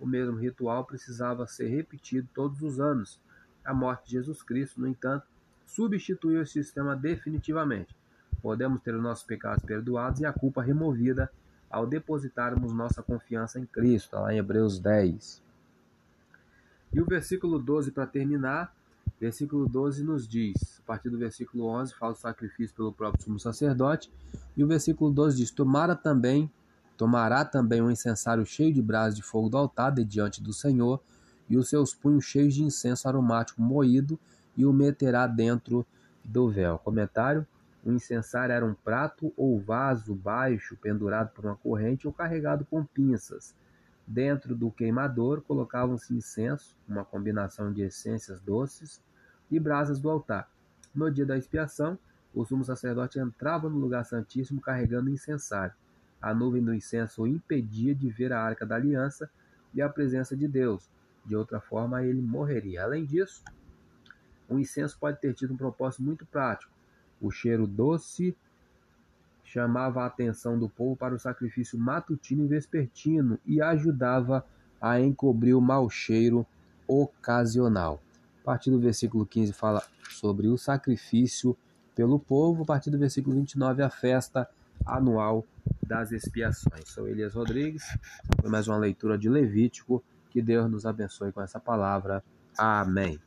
O 0.00 0.06
mesmo 0.06 0.36
ritual 0.36 0.84
precisava 0.84 1.46
ser 1.46 1.68
repetido 1.68 2.28
todos 2.34 2.60
os 2.62 2.80
anos. 2.80 3.20
A 3.64 3.72
morte 3.72 4.06
de 4.06 4.12
Jesus 4.12 4.42
Cristo, 4.42 4.80
no 4.80 4.88
entanto, 4.88 5.26
substituiu 5.64 6.42
esse 6.42 6.52
sistema 6.52 6.96
definitivamente. 6.96 7.96
Podemos 8.42 8.82
ter 8.82 8.94
os 8.94 9.02
nossos 9.02 9.24
pecados 9.24 9.64
perdoados 9.64 10.20
e 10.20 10.26
a 10.26 10.32
culpa 10.32 10.62
removida 10.62 11.30
ao 11.70 11.86
depositarmos 11.86 12.72
nossa 12.72 13.02
confiança 13.02 13.58
em 13.58 13.66
Cristo, 13.66 14.16
lá 14.16 14.34
em 14.34 14.38
Hebreus 14.38 14.78
10. 14.78 15.42
E 16.92 17.00
o 17.00 17.06
versículo 17.06 17.58
12, 17.58 17.90
para 17.90 18.06
terminar, 18.06 18.74
versículo 19.24 19.66
12 19.66 20.04
nos 20.04 20.28
diz, 20.28 20.80
a 20.80 20.86
partir 20.86 21.08
do 21.08 21.16
versículo 21.16 21.64
11, 21.64 21.94
fala 21.94 22.12
o 22.12 22.16
sacrifício 22.16 22.76
pelo 22.76 22.92
próprio 22.92 23.24
sumo 23.24 23.40
sacerdote, 23.40 24.12
e 24.54 24.62
o 24.62 24.66
versículo 24.66 25.10
12 25.10 25.38
diz: 25.38 25.50
Tomara 25.50 25.96
também, 25.96 26.50
tomará 26.94 27.42
também 27.42 27.80
um 27.80 27.90
incensário 27.90 28.44
cheio 28.44 28.72
de 28.72 28.82
brasas 28.82 29.16
de 29.16 29.22
fogo 29.22 29.48
do 29.48 29.56
altar 29.56 29.92
de 29.92 30.04
diante 30.04 30.42
do 30.42 30.52
Senhor, 30.52 31.00
e 31.48 31.56
os 31.56 31.70
seus 31.70 31.94
punhos 31.94 32.26
cheios 32.26 32.52
de 32.52 32.62
incenso 32.62 33.08
aromático 33.08 33.62
moído, 33.62 34.20
e 34.54 34.66
o 34.66 34.72
meterá 34.74 35.26
dentro 35.26 35.86
do 36.22 36.50
véu. 36.50 36.78
Comentário: 36.78 37.46
o 37.82 37.90
incensário 37.90 38.52
era 38.52 38.66
um 38.66 38.74
prato 38.74 39.32
ou 39.38 39.58
vaso 39.58 40.14
baixo 40.14 40.76
pendurado 40.76 41.30
por 41.30 41.46
uma 41.46 41.56
corrente 41.56 42.06
ou 42.06 42.12
carregado 42.12 42.66
com 42.66 42.84
pinças. 42.84 43.54
Dentro 44.06 44.54
do 44.54 44.70
queimador 44.70 45.40
colocavam-se 45.40 46.12
incenso, 46.12 46.76
uma 46.86 47.06
combinação 47.06 47.72
de 47.72 47.80
essências 47.80 48.38
doces, 48.38 49.00
e 49.50 49.58
brasas 49.60 49.98
do 50.00 50.10
altar. 50.10 50.50
No 50.94 51.10
dia 51.10 51.26
da 51.26 51.36
expiação, 51.36 51.98
o 52.34 52.44
sumo 52.44 52.64
sacerdote 52.64 53.18
entrava 53.18 53.68
no 53.68 53.78
lugar 53.78 54.04
santíssimo 54.04 54.60
carregando 54.60 55.10
incensário. 55.10 55.74
A 56.20 56.34
nuvem 56.34 56.62
do 56.62 56.74
incenso 56.74 57.22
o 57.22 57.26
impedia 57.26 57.94
de 57.94 58.08
ver 58.10 58.32
a 58.32 58.40
arca 58.40 58.64
da 58.64 58.76
aliança 58.76 59.30
e 59.72 59.82
a 59.82 59.88
presença 59.88 60.36
de 60.36 60.48
Deus. 60.48 60.90
De 61.24 61.36
outra 61.36 61.60
forma, 61.60 62.04
ele 62.04 62.20
morreria. 62.20 62.82
Além 62.82 63.04
disso, 63.04 63.42
o 64.48 64.58
incenso 64.58 64.98
pode 64.98 65.20
ter 65.20 65.34
tido 65.34 65.54
um 65.54 65.56
propósito 65.56 66.02
muito 66.02 66.26
prático. 66.26 66.72
O 67.20 67.30
cheiro 67.30 67.66
doce 67.66 68.36
chamava 69.42 70.02
a 70.02 70.06
atenção 70.06 70.58
do 70.58 70.68
povo 70.68 70.96
para 70.96 71.14
o 71.14 71.18
sacrifício 71.18 71.78
matutino 71.78 72.44
e 72.44 72.48
vespertino 72.48 73.38
e 73.44 73.60
ajudava 73.60 74.44
a 74.80 75.00
encobrir 75.00 75.54
o 75.54 75.60
mau 75.60 75.88
cheiro 75.88 76.46
ocasional. 76.86 78.02
A 78.44 78.52
partir 78.52 78.70
do 78.70 78.78
versículo 78.78 79.24
15 79.24 79.54
fala 79.54 79.82
sobre 80.10 80.48
o 80.48 80.58
sacrifício 80.58 81.56
pelo 81.94 82.18
povo, 82.18 82.62
a 82.62 82.66
partir 82.66 82.90
do 82.90 82.98
versículo 82.98 83.34
29 83.34 83.82
a 83.82 83.88
festa 83.88 84.46
anual 84.84 85.46
das 85.82 86.12
expiações. 86.12 86.90
Sou 86.90 87.08
Elias 87.08 87.32
Rodrigues, 87.32 87.82
foi 88.38 88.50
mais 88.50 88.68
uma 88.68 88.76
leitura 88.76 89.16
de 89.16 89.30
Levítico. 89.30 90.04
Que 90.28 90.42
Deus 90.42 90.70
nos 90.70 90.84
abençoe 90.84 91.32
com 91.32 91.40
essa 91.40 91.58
palavra. 91.58 92.22
Amém. 92.58 93.18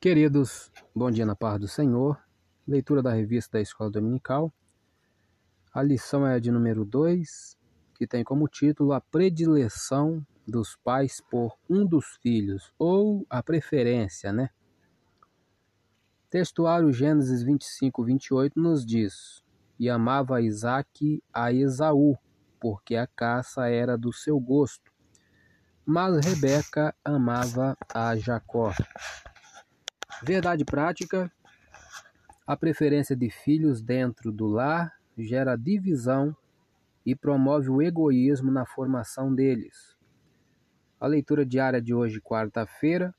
Queridos, 0.00 0.72
bom 0.92 1.08
dia 1.08 1.24
na 1.24 1.36
paz 1.36 1.60
do 1.60 1.68
Senhor. 1.68 2.18
Leitura 2.66 3.00
da 3.00 3.12
revista 3.12 3.58
da 3.58 3.62
Escola 3.62 3.92
Dominical. 3.92 4.52
A 5.72 5.84
lição 5.84 6.26
é 6.26 6.34
a 6.34 6.40
de 6.40 6.50
número 6.50 6.84
2, 6.84 7.56
que 7.94 8.08
tem 8.08 8.24
como 8.24 8.48
título 8.48 8.92
A 8.92 9.00
predileção 9.00 10.26
dos 10.46 10.76
pais 10.76 11.20
por 11.30 11.56
um 11.68 11.84
dos 11.84 12.18
filhos, 12.22 12.72
ou 12.78 13.26
a 13.28 13.42
preferência, 13.42 14.32
né? 14.32 14.50
Textuário 16.30 16.92
Gênesis 16.92 17.42
25, 17.42 18.04
28 18.04 18.60
nos 18.60 18.84
diz: 18.84 19.42
E 19.78 19.88
amava 19.88 20.42
Isaac 20.42 21.22
a 21.32 21.52
Esaú, 21.52 22.16
porque 22.60 22.96
a 22.96 23.06
caça 23.06 23.68
era 23.68 23.96
do 23.96 24.12
seu 24.12 24.38
gosto. 24.38 24.92
Mas 25.84 26.24
Rebeca 26.26 26.94
amava 27.04 27.76
a 27.92 28.16
Jacó. 28.16 28.72
Verdade 30.22 30.64
prática: 30.64 31.30
a 32.46 32.56
preferência 32.56 33.16
de 33.16 33.30
filhos 33.30 33.80
dentro 33.80 34.30
do 34.30 34.46
lar 34.46 34.92
gera 35.16 35.56
divisão 35.56 36.36
e 37.04 37.14
promove 37.14 37.70
o 37.70 37.80
egoísmo 37.80 38.50
na 38.50 38.66
formação 38.66 39.34
deles. 39.34 39.95
A 40.98 41.06
leitura 41.06 41.44
diária 41.44 41.80
de 41.80 41.92
hoje, 41.92 42.22
quarta-feira, 42.22 43.14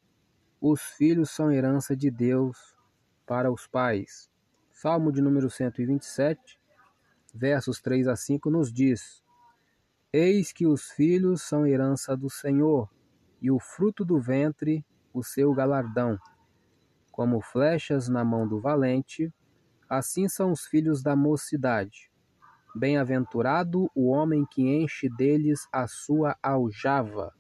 os 0.60 0.82
filhos 0.82 1.30
são 1.30 1.52
herança 1.52 1.96
de 1.96 2.10
Deus 2.10 2.76
para 3.24 3.52
os 3.52 3.68
pais. 3.68 4.32
Salmo 4.72 5.12
de 5.12 5.22
número 5.22 5.48
127, 5.48 6.60
versos 7.32 7.80
3 7.80 8.08
a 8.08 8.16
5 8.16 8.50
nos 8.50 8.74
diz: 8.74 9.24
Eis 10.12 10.52
que 10.52 10.66
os 10.66 10.90
filhos 10.90 11.44
são 11.44 11.68
herança 11.68 12.18
do 12.18 12.32
Senhor, 12.32 12.90
e 13.40 13.52
o 13.52 13.60
fruto 13.60 14.04
do 14.04 14.20
ventre 14.20 14.84
o 15.14 15.24
seu 15.24 15.54
galardão. 15.54 16.18
Como 17.12 17.40
flechas 17.42 18.10
na 18.10 18.26
mão 18.26 18.48
do 18.48 18.60
valente, 18.60 19.32
assim 19.88 20.28
são 20.28 20.52
os 20.52 20.66
filhos 20.66 21.04
da 21.04 21.16
mocidade. 21.16 22.12
Bem-aventurado 22.76 23.88
o 23.94 24.08
homem 24.08 24.48
que 24.50 24.64
enche 24.64 25.08
deles 25.10 25.68
a 25.72 25.88
sua 25.88 26.36
aljava. 26.42 27.38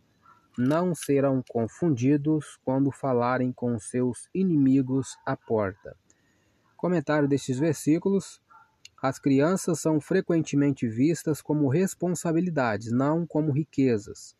Não 0.57 0.95
serão 0.95 1.43
confundidos 1.47 2.57
quando 2.65 2.91
falarem 2.91 3.51
com 3.51 3.77
seus 3.77 4.27
inimigos 4.33 5.15
à 5.23 5.37
porta. 5.37 5.95
Comentário 6.75 7.27
destes 7.27 7.59
versículos: 7.59 8.41
As 9.01 9.19
crianças 9.19 9.79
são 9.79 10.01
frequentemente 10.01 10.87
vistas 10.87 11.41
como 11.41 11.69
responsabilidades, 11.69 12.91
não 12.91 13.25
como 13.25 13.51
riquezas. 13.51 14.35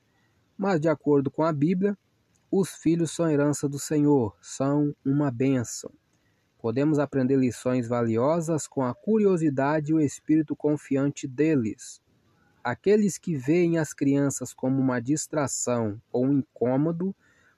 Mas, 0.57 0.81
de 0.81 0.89
acordo 0.89 1.29
com 1.29 1.43
a 1.43 1.53
Bíblia, 1.53 1.95
os 2.49 2.75
filhos 2.75 3.11
são 3.11 3.29
herança 3.29 3.69
do 3.69 3.77
Senhor, 3.77 4.35
são 4.41 4.95
uma 5.05 5.29
bênção. 5.29 5.91
Podemos 6.57 6.97
aprender 6.97 7.35
lições 7.35 7.87
valiosas 7.87 8.67
com 8.67 8.83
a 8.83 8.95
curiosidade 8.95 9.91
e 9.91 9.93
o 9.93 9.99
espírito 9.99 10.55
confiante 10.55 11.27
deles. 11.27 12.01
Aqueles 12.67 13.17
que 13.17 13.33
veem 13.33 13.77
as 13.77 13.93
crianças 13.93 14.53
como 14.53 14.77
uma 14.81 14.99
distração 14.99 16.01
ou 16.11 16.25
um 16.25 16.39
incômodo 16.39 17.15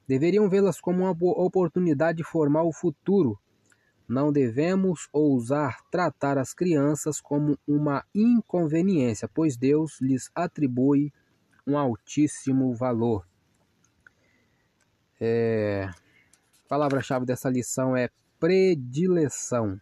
deveriam 0.07 0.47
vê-las 0.47 0.79
como 0.79 0.99
uma 0.99 1.09
oportunidade 1.09 2.19
de 2.19 2.23
formar 2.23 2.61
o 2.61 2.71
futuro. 2.71 3.35
Não 4.07 4.31
devemos 4.31 5.09
ousar 5.11 5.81
tratar 5.89 6.37
as 6.37 6.53
crianças 6.53 7.19
como 7.19 7.57
uma 7.67 8.05
inconveniência, 8.13 9.27
pois 9.27 9.57
Deus 9.57 9.99
lhes 9.99 10.29
atribui 10.35 11.11
um 11.65 11.75
altíssimo 11.75 12.71
valor. 12.75 13.27
É, 15.19 15.89
a 16.65 16.69
palavra-chave 16.69 17.25
dessa 17.25 17.49
lição 17.49 17.97
é 17.97 18.11
predileção. 18.39 19.81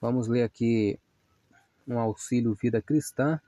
Vamos 0.00 0.28
ler 0.28 0.44
aqui 0.44 0.96
um 1.86 1.98
auxílio 1.98 2.54
vida 2.54 2.80
cristã. 2.80 3.40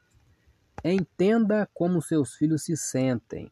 Entenda 0.83 1.68
como 1.73 2.03
seus 2.03 2.35
filhos 2.35 2.64
se 2.64 2.77
sentem. 2.77 3.51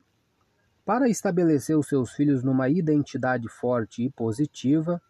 Para 0.84 1.08
estabelecer 1.08 1.78
os 1.78 1.86
seus 1.86 2.12
filhos 2.12 2.42
numa 2.42 2.68
identidade 2.68 3.48
forte 3.48 4.02
e 4.02 4.10
positiva, 4.10 5.00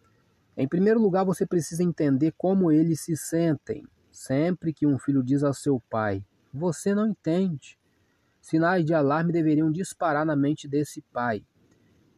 em 0.55 0.67
primeiro 0.67 1.01
lugar 1.01 1.25
você 1.25 1.45
precisa 1.45 1.83
entender 1.83 2.33
como 2.37 2.71
eles 2.71 3.01
se 3.01 3.17
sentem. 3.17 3.87
Sempre 4.11 4.71
que 4.71 4.85
um 4.85 4.99
filho 4.99 5.23
diz 5.23 5.43
ao 5.43 5.53
seu 5.53 5.81
pai: 5.89 6.23
Você 6.53 6.93
não 6.93 7.07
entende, 7.07 7.79
Sinais 8.43 8.83
de 8.83 8.93
alarme 8.93 9.31
deveriam 9.31 9.71
disparar 9.71 10.25
na 10.25 10.35
mente 10.35 10.67
desse 10.67 11.01
pai. 11.13 11.45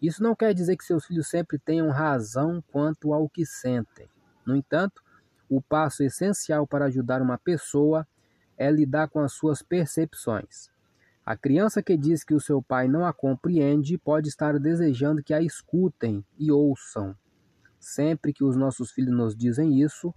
Isso 0.02 0.24
não 0.24 0.36
quer 0.36 0.56
dizer 0.56 0.76
que 0.76 0.84
seus 0.84 1.06
filhos 1.06 1.28
sempre 1.28 1.60
tenham 1.60 1.92
razão 1.92 2.64
quanto 2.72 3.14
ao 3.14 3.30
que 3.30 3.46
sentem. 3.46 4.10
No 4.44 4.56
entanto, 4.56 5.04
o 5.56 5.62
passo 5.62 6.04
essencial 6.04 6.68
para 6.68 6.86
ajudar 6.86 7.22
uma 7.22 7.38
pessoa 7.38 8.08
é 8.58 8.70
lidar 8.70 9.08
com 9.08 9.20
as 9.20 9.34
suas 9.34 9.62
percepções. 9.62 10.70
A 11.26 11.36
criança 11.36 11.82
que 11.82 11.98
diz 11.98 12.24
que 12.24 12.34
o 12.34 12.40
seu 12.40 12.62
pai 12.62 12.88
não 12.88 13.06
a 13.06 13.14
compreende 13.14 13.98
pode 13.98 14.30
estar 14.30 14.60
desejando 14.60 15.24
que 15.24 15.34
a 15.34 15.42
escutem 15.42 16.24
e 16.38 16.52
ouçam. 16.52 17.16
Sempre 17.80 18.34
que 18.34 18.44
os 18.44 18.56
nossos 18.56 18.92
filhos 18.92 19.16
nos 19.16 19.36
dizem 19.36 19.82
isso, 19.82 20.14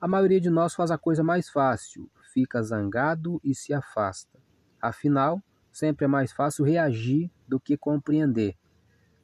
a 0.00 0.06
maioria 0.06 0.40
de 0.40 0.50
nós 0.50 0.74
faz 0.74 0.90
a 0.90 0.98
coisa 0.98 1.22
mais 1.22 1.48
fácil, 1.48 2.10
fica 2.32 2.62
zangado 2.62 3.40
e 3.42 3.54
se 3.54 3.74
afasta. 3.74 4.38
Afinal, 4.80 5.42
sempre 5.72 6.04
é 6.04 6.08
mais 6.08 6.32
fácil 6.32 6.64
reagir 6.64 7.30
do 7.46 7.58
que 7.58 7.76
compreender. 7.76 8.54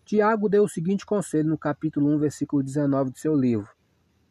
Tiago 0.04 0.48
deu 0.48 0.64
o 0.64 0.68
seguinte 0.68 1.06
conselho 1.06 1.48
no 1.48 1.58
capítulo 1.58 2.08
1, 2.14 2.18
versículo 2.18 2.62
19 2.62 3.10
do 3.10 3.18
seu 3.18 3.34
livro: 3.34 3.70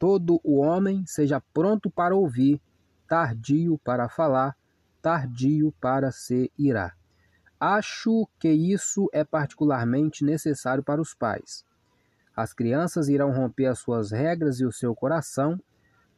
Todo 0.01 0.41
o 0.43 0.57
homem 0.57 1.05
seja 1.05 1.39
pronto 1.53 1.87
para 1.87 2.15
ouvir, 2.15 2.59
tardio 3.07 3.77
para 3.83 4.09
falar, 4.09 4.57
tardio 4.99 5.71
para 5.79 6.11
se 6.11 6.51
irar. 6.57 6.97
Acho 7.59 8.27
que 8.39 8.49
isso 8.49 9.07
é 9.13 9.23
particularmente 9.23 10.25
necessário 10.25 10.83
para 10.83 10.99
os 10.99 11.13
pais. 11.13 11.63
As 12.35 12.51
crianças 12.51 13.09
irão 13.09 13.31
romper 13.31 13.67
as 13.67 13.77
suas 13.77 14.09
regras 14.09 14.59
e 14.59 14.65
o 14.65 14.71
seu 14.71 14.95
coração 14.95 15.61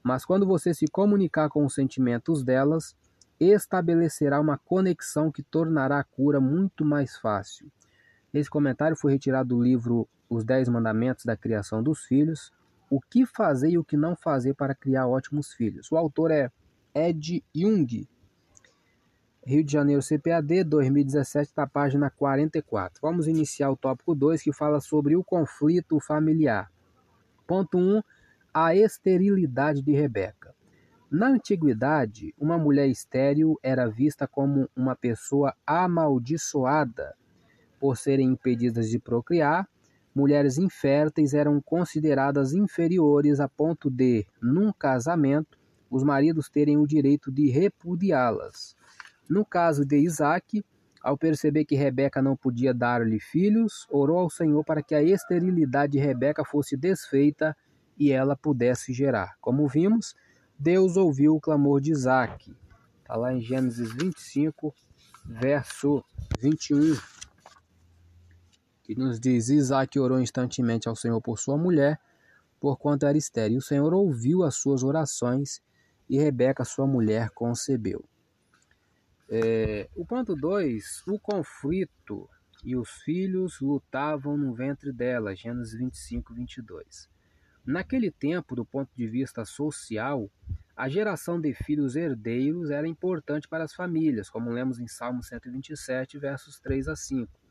Mas 0.01 0.23
quando 0.23 0.45
você 0.45 0.73
se 0.73 0.85
comunicar 0.87 1.49
com 1.49 1.65
os 1.65 1.73
sentimentos 1.73 2.41
delas, 2.41 2.95
estabelecerá 3.37 4.39
uma 4.39 4.57
conexão 4.57 5.29
que 5.29 5.43
tornará 5.43 5.99
a 5.99 6.03
cura 6.05 6.39
muito 6.39 6.85
mais 6.85 7.17
fácil. 7.17 7.69
Esse 8.33 8.49
comentário 8.49 8.95
foi 8.95 9.11
retirado 9.11 9.49
do 9.49 9.61
livro 9.61 10.07
Os 10.29 10.45
Dez 10.45 10.69
Mandamentos 10.69 11.25
da 11.25 11.35
Criação 11.35 11.83
dos 11.83 12.05
Filhos, 12.05 12.53
O 12.93 13.01
que 13.01 13.25
fazer 13.25 13.71
e 13.71 13.77
o 13.79 13.83
que 13.83 13.97
não 13.97 14.15
fazer 14.15 14.53
para 14.53 14.75
criar 14.75 15.07
ótimos 15.07 15.51
filhos. 15.51 15.91
O 15.91 15.97
autor 15.97 16.29
é 16.29 16.51
Ed 16.93 17.43
Jung, 17.51 18.07
Rio 19.43 19.63
de 19.63 19.73
Janeiro 19.73 19.99
CPAD 20.03 20.63
2017, 20.63 21.53
da 21.55 21.65
página 21.65 22.11
44. 22.11 22.99
Vamos 23.01 23.27
iniciar 23.27 23.71
o 23.71 23.75
tópico 23.75 24.13
2, 24.13 24.43
que 24.43 24.53
fala 24.53 24.79
sobre 24.79 25.15
o 25.15 25.23
conflito 25.23 25.99
familiar. 25.99 26.71
Ponto 27.47 27.79
1. 27.79 27.81
Um, 27.97 28.01
a 28.53 28.75
esterilidade 28.75 29.81
de 29.81 29.91
Rebeca. 29.91 30.53
Na 31.09 31.29
antiguidade, 31.29 32.31
uma 32.37 32.59
mulher 32.59 32.87
estéril 32.87 33.59
era 33.63 33.89
vista 33.89 34.27
como 34.27 34.69
uma 34.75 34.95
pessoa 34.95 35.55
amaldiçoada 35.65 37.15
por 37.79 37.97
serem 37.97 38.27
impedidas 38.33 38.87
de 38.87 38.99
procriar. 38.99 39.67
Mulheres 40.15 40.57
inférteis 40.57 41.33
eram 41.33 41.59
consideradas 41.59 42.53
inferiores 42.53 43.39
a 43.39 43.47
ponto 43.47 43.89
de, 43.89 44.25
num 44.41 44.71
casamento, 44.71 45.57
os 45.89 46.03
maridos 46.03 46.49
terem 46.49 46.77
o 46.77 46.87
direito 46.87 47.31
de 47.31 47.49
repudiá-las. 47.49 48.75
No 49.29 49.45
caso 49.45 49.85
de 49.85 49.97
Isaac, 49.97 50.63
ao 51.01 51.17
perceber 51.17 51.65
que 51.65 51.75
Rebeca 51.75 52.21
não 52.21 52.35
podia 52.35 52.73
dar-lhe 52.73 53.19
filhos, 53.19 53.85
orou 53.89 54.19
ao 54.19 54.29
Senhor 54.29 54.63
para 54.63 54.81
que 54.81 54.95
a 54.95 55.03
esterilidade 55.03 55.93
de 55.93 55.99
Rebeca 55.99 56.45
fosse 56.45 56.77
desfeita 56.77 57.55
e 57.97 58.11
ela 58.11 58.35
pudesse 58.35 58.93
gerar. 58.93 59.35
Como 59.41 59.67
vimos, 59.67 60.15
Deus 60.57 60.95
ouviu 60.95 61.35
o 61.35 61.41
clamor 61.41 61.81
de 61.81 61.91
Isaac. 61.91 62.55
Está 63.01 63.15
lá 63.15 63.33
em 63.33 63.41
Gênesis 63.41 63.91
25, 63.93 64.73
verso 65.25 66.03
21, 66.39 66.95
que 68.83 68.95
nos 68.95 69.19
diz: 69.19 69.49
Isaac 69.49 69.97
orou 69.97 70.19
instantemente 70.19 70.87
ao 70.87 70.95
Senhor 70.95 71.21
por 71.21 71.39
sua 71.39 71.57
mulher, 71.57 71.99
porquanto 72.59 73.05
era 73.05 73.17
estéril. 73.17 73.59
O 73.59 73.61
Senhor 73.61 73.93
ouviu 73.93 74.43
as 74.43 74.55
suas 74.55 74.83
orações 74.83 75.61
e 76.09 76.17
Rebeca, 76.17 76.65
sua 76.65 76.85
mulher, 76.85 77.29
concebeu. 77.29 78.03
É, 79.29 79.89
o 79.95 80.05
ponto 80.05 80.35
2, 80.35 81.03
o 81.07 81.17
conflito 81.17 82.29
e 82.63 82.75
os 82.75 82.89
filhos 83.03 83.59
lutavam 83.59 84.37
no 84.37 84.53
ventre 84.53 84.91
dela, 84.91 85.35
Gênesis 85.35 85.73
25, 85.73 86.33
22. 86.33 87.09
Naquele 87.65 88.11
tempo, 88.11 88.55
do 88.55 88.65
ponto 88.65 88.91
de 88.95 89.07
vista 89.07 89.45
social, 89.45 90.29
a 90.75 90.89
geração 90.89 91.39
de 91.39 91.53
filhos 91.53 91.95
herdeiros 91.95 92.69
era 92.69 92.87
importante 92.87 93.47
para 93.47 93.63
as 93.63 93.73
famílias, 93.73 94.29
como 94.29 94.51
lemos 94.51 94.79
em 94.79 94.87
Salmo 94.87 95.23
127, 95.23 96.17
versos 96.17 96.59
3 96.59 96.89
a 96.89 96.95
5. 96.95 97.42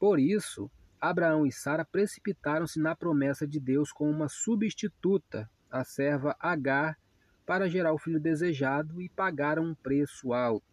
Por 0.00 0.18
isso, 0.18 0.70
Abraão 0.98 1.44
e 1.46 1.52
Sara 1.52 1.84
precipitaram-se 1.84 2.80
na 2.80 2.96
promessa 2.96 3.46
de 3.46 3.60
Deus 3.60 3.92
com 3.92 4.10
uma 4.10 4.30
substituta, 4.30 5.48
a 5.70 5.84
serva 5.84 6.34
Agar, 6.40 6.98
para 7.44 7.68
gerar 7.68 7.92
o 7.92 7.98
filho 7.98 8.18
desejado 8.18 9.02
e 9.02 9.10
pagaram 9.10 9.62
um 9.62 9.74
preço 9.74 10.32
alto. 10.32 10.64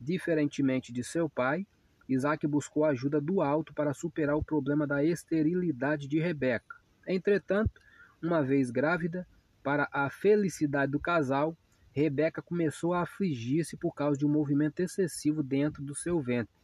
Diferentemente 0.00 0.90
de 0.90 1.04
seu 1.04 1.28
pai, 1.28 1.66
Isaac 2.08 2.46
buscou 2.46 2.86
a 2.86 2.90
ajuda 2.90 3.20
do 3.20 3.42
alto 3.42 3.74
para 3.74 3.92
superar 3.92 4.36
o 4.36 4.44
problema 4.44 4.86
da 4.86 5.04
esterilidade 5.04 6.08
de 6.08 6.18
Rebeca. 6.18 6.76
Entretanto, 7.06 7.78
uma 8.22 8.42
vez 8.42 8.70
grávida, 8.70 9.28
para 9.62 9.86
a 9.92 10.08
felicidade 10.08 10.92
do 10.92 11.00
casal, 11.00 11.54
Rebeca 11.92 12.40
começou 12.40 12.94
a 12.94 13.02
afligir-se 13.02 13.76
por 13.76 13.94
causa 13.94 14.18
de 14.18 14.24
um 14.24 14.30
movimento 14.30 14.80
excessivo 14.80 15.42
dentro 15.42 15.82
do 15.82 15.94
seu 15.94 16.22
ventre. 16.22 16.54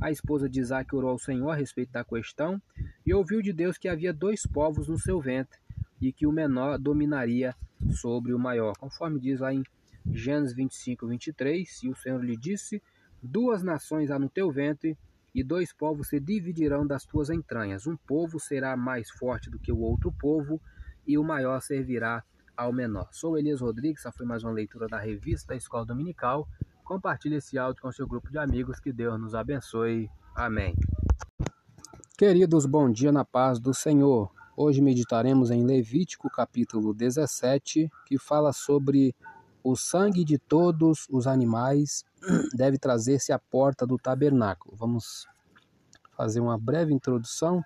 A 0.00 0.10
esposa 0.10 0.48
de 0.48 0.60
Isaac 0.60 0.94
orou 0.94 1.10
ao 1.10 1.18
Senhor 1.18 1.50
a 1.50 1.54
respeito 1.54 1.92
da 1.92 2.04
questão 2.04 2.60
e 3.06 3.14
ouviu 3.14 3.40
de 3.40 3.52
Deus 3.52 3.78
que 3.78 3.88
havia 3.88 4.12
dois 4.12 4.46
povos 4.46 4.88
no 4.88 4.98
seu 4.98 5.20
ventre 5.20 5.58
e 6.00 6.12
que 6.12 6.26
o 6.26 6.32
menor 6.32 6.78
dominaria 6.78 7.54
sobre 7.92 8.34
o 8.34 8.38
maior, 8.38 8.76
conforme 8.76 9.20
diz 9.20 9.40
lá 9.40 9.52
em 9.52 9.62
Gênesis 10.06 10.54
25, 10.54 11.06
23. 11.06 11.82
E 11.82 11.88
o 11.88 11.96
Senhor 11.96 12.22
lhe 12.22 12.36
disse: 12.36 12.82
Duas 13.22 13.62
nações 13.62 14.10
há 14.10 14.18
no 14.18 14.28
teu 14.28 14.50
ventre, 14.50 14.98
e 15.34 15.42
dois 15.42 15.72
povos 15.72 16.08
se 16.08 16.20
dividirão 16.20 16.86
das 16.86 17.04
tuas 17.04 17.30
entranhas. 17.30 17.86
Um 17.86 17.96
povo 17.96 18.38
será 18.38 18.76
mais 18.76 19.10
forte 19.10 19.50
do 19.50 19.58
que 19.58 19.72
o 19.72 19.78
outro 19.78 20.12
povo, 20.12 20.60
e 21.06 21.18
o 21.18 21.24
maior 21.24 21.60
servirá 21.60 22.22
ao 22.56 22.72
menor. 22.72 23.08
Sou 23.12 23.36
Elias 23.36 23.60
Rodrigues, 23.60 24.00
essa 24.00 24.12
foi 24.12 24.26
mais 24.26 24.44
uma 24.44 24.52
leitura 24.52 24.86
da 24.86 24.98
revista 24.98 25.48
da 25.48 25.56
Escola 25.56 25.84
Dominical. 25.84 26.46
Compartilhe 26.84 27.36
esse 27.36 27.58
áudio 27.58 27.82
com 27.82 27.90
seu 27.90 28.06
grupo 28.06 28.30
de 28.30 28.38
amigos, 28.38 28.78
que 28.78 28.92
Deus 28.92 29.18
nos 29.18 29.34
abençoe. 29.34 30.08
Amém. 30.34 30.74
Queridos, 32.16 32.66
bom 32.66 32.90
dia 32.90 33.10
na 33.10 33.24
paz 33.24 33.58
do 33.58 33.72
Senhor. 33.72 34.30
Hoje 34.56 34.80
meditaremos 34.80 35.50
em 35.50 35.64
Levítico 35.64 36.30
capítulo 36.30 36.94
17, 36.94 37.90
que 38.06 38.18
fala 38.18 38.52
sobre 38.52 39.16
o 39.62 39.74
sangue 39.74 40.24
de 40.24 40.38
todos 40.38 41.06
os 41.10 41.26
animais 41.26 42.04
deve 42.54 42.78
trazer-se 42.78 43.32
à 43.32 43.38
porta 43.38 43.86
do 43.86 43.96
tabernáculo. 43.96 44.76
Vamos 44.76 45.26
fazer 46.16 46.40
uma 46.40 46.58
breve 46.58 46.92
introdução 46.92 47.64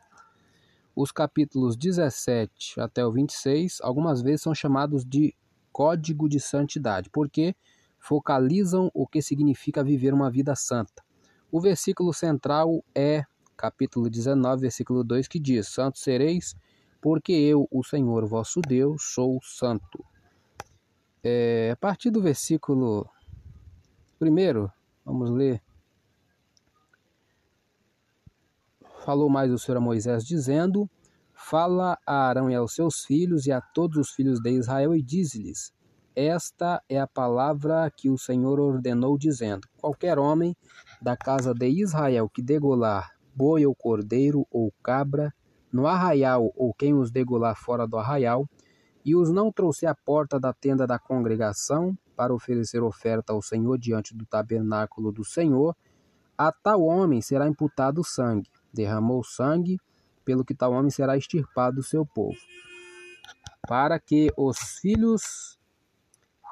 os 1.01 1.13
capítulos 1.13 1.77
17 1.77 2.81
até 2.81 3.07
o 3.07 3.13
26, 3.13 3.79
algumas 3.83 4.21
vezes 4.21 4.43
são 4.43 4.53
chamados 4.53 5.05
de 5.05 5.33
código 5.71 6.29
de 6.29 6.41
santidade, 6.41 7.09
porque 7.09 7.55
focalizam 7.99 8.91
o 8.95 9.07
que 9.07 9.21
significa 9.21 9.83
viver 9.83 10.15
uma 10.15 10.31
vida 10.31 10.55
santa. 10.55 11.03
O 11.51 11.61
versículo 11.61 12.13
central 12.13 12.85
é 12.95 13.25
capítulo 13.57 14.09
19, 14.09 14.63
versículo 14.63 15.03
2, 15.03 15.27
que 15.29 15.39
diz: 15.39 15.69
Santos 15.69 16.03
sereis, 16.03 16.55
porque 17.01 17.33
eu, 17.33 17.67
o 17.71 17.83
Senhor 17.83 18.27
vosso 18.27 18.61
Deus, 18.61 19.03
sou 19.15 19.39
santo. 19.43 20.05
É, 21.23 21.71
a 21.73 21.77
partir 21.77 22.11
do 22.11 22.23
versículo 22.23 23.09
primeiro, 24.19 24.71
vamos 25.05 25.31
ler 25.31 25.63
falou 29.09 29.31
mais 29.31 29.51
o 29.51 29.59
Senhor 29.59 29.79
a 29.79 29.81
Moisés, 29.81 30.23
dizendo: 30.23 30.87
Fala 31.33 31.99
a 32.07 32.29
Arão 32.29 32.51
e 32.51 32.55
aos 32.55 32.75
seus 32.75 33.07
filhos 33.07 33.47
e 33.47 33.53
a 33.53 33.59
todos 33.59 33.97
os 33.97 34.11
filhos 34.11 34.39
de 34.39 34.51
Israel, 34.51 34.95
e 34.95 35.03
diz-lhes: 35.03 35.73
Esta 36.21 36.83
é 36.89 36.99
a 36.99 37.07
palavra 37.07 37.89
que 37.97 38.11
o 38.11 38.19
Senhor 38.19 38.59
ordenou, 38.59 39.17
dizendo: 39.17 39.69
Qualquer 39.77 40.19
homem 40.19 40.57
da 41.01 41.17
casa 41.17 41.55
de 41.55 41.69
Israel 41.69 42.29
que 42.29 42.43
degolar 42.43 43.13
boi 43.33 43.65
ou 43.65 43.73
cordeiro 43.73 44.45
ou 44.51 44.73
cabra 44.83 45.33
no 45.73 45.87
arraial, 45.87 46.53
ou 46.57 46.75
quem 46.75 46.93
os 46.93 47.13
degolar 47.13 47.55
fora 47.55 47.87
do 47.87 47.97
arraial, 47.97 48.49
e 49.05 49.15
os 49.15 49.31
não 49.31 49.53
trouxer 49.53 49.89
à 49.89 49.95
porta 49.95 50.41
da 50.41 50.53
tenda 50.53 50.89
da 50.89 50.99
congregação 50.99 51.97
para 52.17 52.35
oferecer 52.35 52.83
oferta 52.83 53.33
ao 53.33 53.41
Senhor 53.41 53.79
diante 53.79 54.13
do 54.13 54.27
tabernáculo 54.27 55.13
do 55.13 55.25
Senhor, 55.25 55.77
a 56.37 56.51
tal 56.51 56.83
homem 56.83 57.23
será 57.23 57.47
imputado 57.47 58.03
sangue 58.03 58.51
derramou 58.73 59.23
sangue, 59.23 59.79
pelo 60.25 60.45
que 60.45 60.53
tal 60.53 60.73
homem 60.73 60.91
será 60.91 61.17
extirpado 61.17 61.77
do 61.77 61.83
seu 61.85 62.05
povo. 62.05 62.39
Para 63.69 64.01
que 64.01 64.33
os 64.37 64.59
filhos 64.81 65.58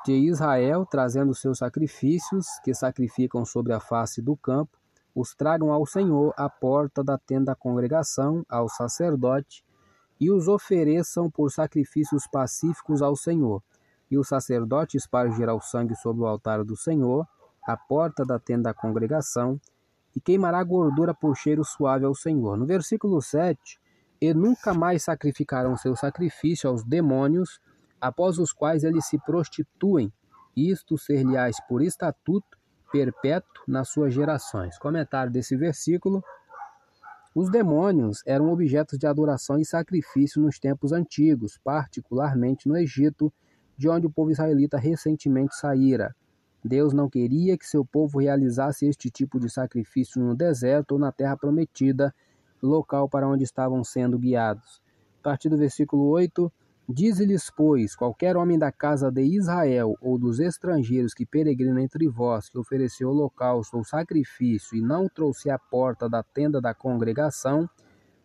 de 0.06 0.12
Israel, 0.12 0.86
trazendo 0.86 1.34
seus 1.34 1.58
sacrifícios, 1.58 2.46
que 2.62 2.72
sacrificam 2.72 3.44
sobre 3.44 3.72
a 3.72 3.80
face 3.80 4.22
do 4.22 4.36
campo, 4.36 4.78
os 5.12 5.34
tragam 5.34 5.72
ao 5.72 5.84
Senhor 5.84 6.32
à 6.36 6.48
porta 6.48 7.02
da 7.02 7.18
tenda 7.18 7.46
da 7.46 7.56
congregação, 7.56 8.46
ao 8.48 8.68
sacerdote, 8.68 9.64
e 10.20 10.30
os 10.30 10.46
ofereçam 10.46 11.28
por 11.28 11.50
sacrifícios 11.50 12.24
pacíficos 12.28 13.02
ao 13.02 13.16
Senhor. 13.16 13.60
E 14.08 14.16
o 14.16 14.22
sacerdote 14.22 14.96
espargirá 14.96 15.52
o 15.52 15.60
sangue 15.60 15.96
sobre 15.96 16.22
o 16.22 16.26
altar 16.26 16.62
do 16.62 16.76
Senhor, 16.76 17.26
à 17.66 17.76
porta 17.76 18.24
da 18.24 18.38
tenda 18.38 18.70
da 18.70 18.74
congregação, 18.74 19.60
e 20.14 20.20
queimará 20.20 20.62
gordura 20.62 21.12
por 21.12 21.34
cheiro 21.36 21.64
suave 21.64 22.04
ao 22.04 22.14
Senhor. 22.14 22.56
No 22.56 22.64
versículo 22.64 23.20
7, 23.20 23.58
e 24.20 24.32
nunca 24.32 24.72
mais 24.72 25.02
sacrificarão 25.02 25.76
seu 25.76 25.96
sacrifício 25.96 26.70
aos 26.70 26.84
demônios, 26.84 27.60
após 28.00 28.38
os 28.38 28.52
quais 28.52 28.84
eles 28.84 29.06
se 29.06 29.18
prostituem, 29.18 30.12
isto 30.56 30.96
ser-lhes 30.96 31.56
por 31.68 31.82
estatuto 31.82 32.56
perpétuo 32.90 33.64
nas 33.66 33.88
suas 33.88 34.14
gerações. 34.14 34.78
Comentário 34.78 35.30
desse 35.30 35.56
versículo. 35.56 36.22
Os 37.34 37.50
demônios 37.50 38.22
eram 38.24 38.50
objetos 38.50 38.98
de 38.98 39.06
adoração 39.06 39.58
e 39.58 39.64
sacrifício 39.64 40.40
nos 40.40 40.58
tempos 40.58 40.92
antigos, 40.92 41.58
particularmente 41.62 42.66
no 42.66 42.76
Egito, 42.76 43.30
de 43.76 43.88
onde 43.88 44.06
o 44.06 44.10
povo 44.10 44.30
israelita 44.30 44.78
recentemente 44.78 45.54
saíra. 45.54 46.16
Deus 46.64 46.94
não 46.94 47.10
queria 47.10 47.58
que 47.58 47.66
seu 47.66 47.84
povo 47.84 48.18
realizasse 48.18 48.86
este 48.86 49.10
tipo 49.10 49.38
de 49.38 49.50
sacrifício 49.50 50.20
no 50.20 50.34
deserto 50.34 50.92
ou 50.92 50.98
na 50.98 51.12
terra 51.12 51.36
prometida, 51.36 52.14
local 52.62 53.08
para 53.08 53.28
onde 53.28 53.44
estavam 53.44 53.84
sendo 53.84 54.18
guiados. 54.18 54.82
A 55.20 55.22
partir 55.22 55.50
do 55.50 55.58
versículo 55.58 56.08
8, 56.08 56.50
Dize-lhes, 56.88 57.50
pois, 57.50 57.96
qualquer 57.96 58.36
homem 58.36 58.56
da 58.56 58.70
casa 58.70 59.10
de 59.10 59.20
Israel 59.22 59.96
ou 60.00 60.16
dos 60.16 60.38
estrangeiros 60.38 61.12
que 61.12 61.26
peregrinam 61.26 61.80
entre 61.80 62.08
vós, 62.08 62.48
que 62.48 62.56
ofereceu 62.56 63.08
holocausto 63.08 63.76
ou 63.76 63.84
sacrifício 63.84 64.76
e 64.76 64.80
não 64.80 65.08
trouxe 65.08 65.50
à 65.50 65.58
porta 65.58 66.08
da 66.08 66.22
tenda 66.22 66.60
da 66.60 66.72
congregação 66.72 67.68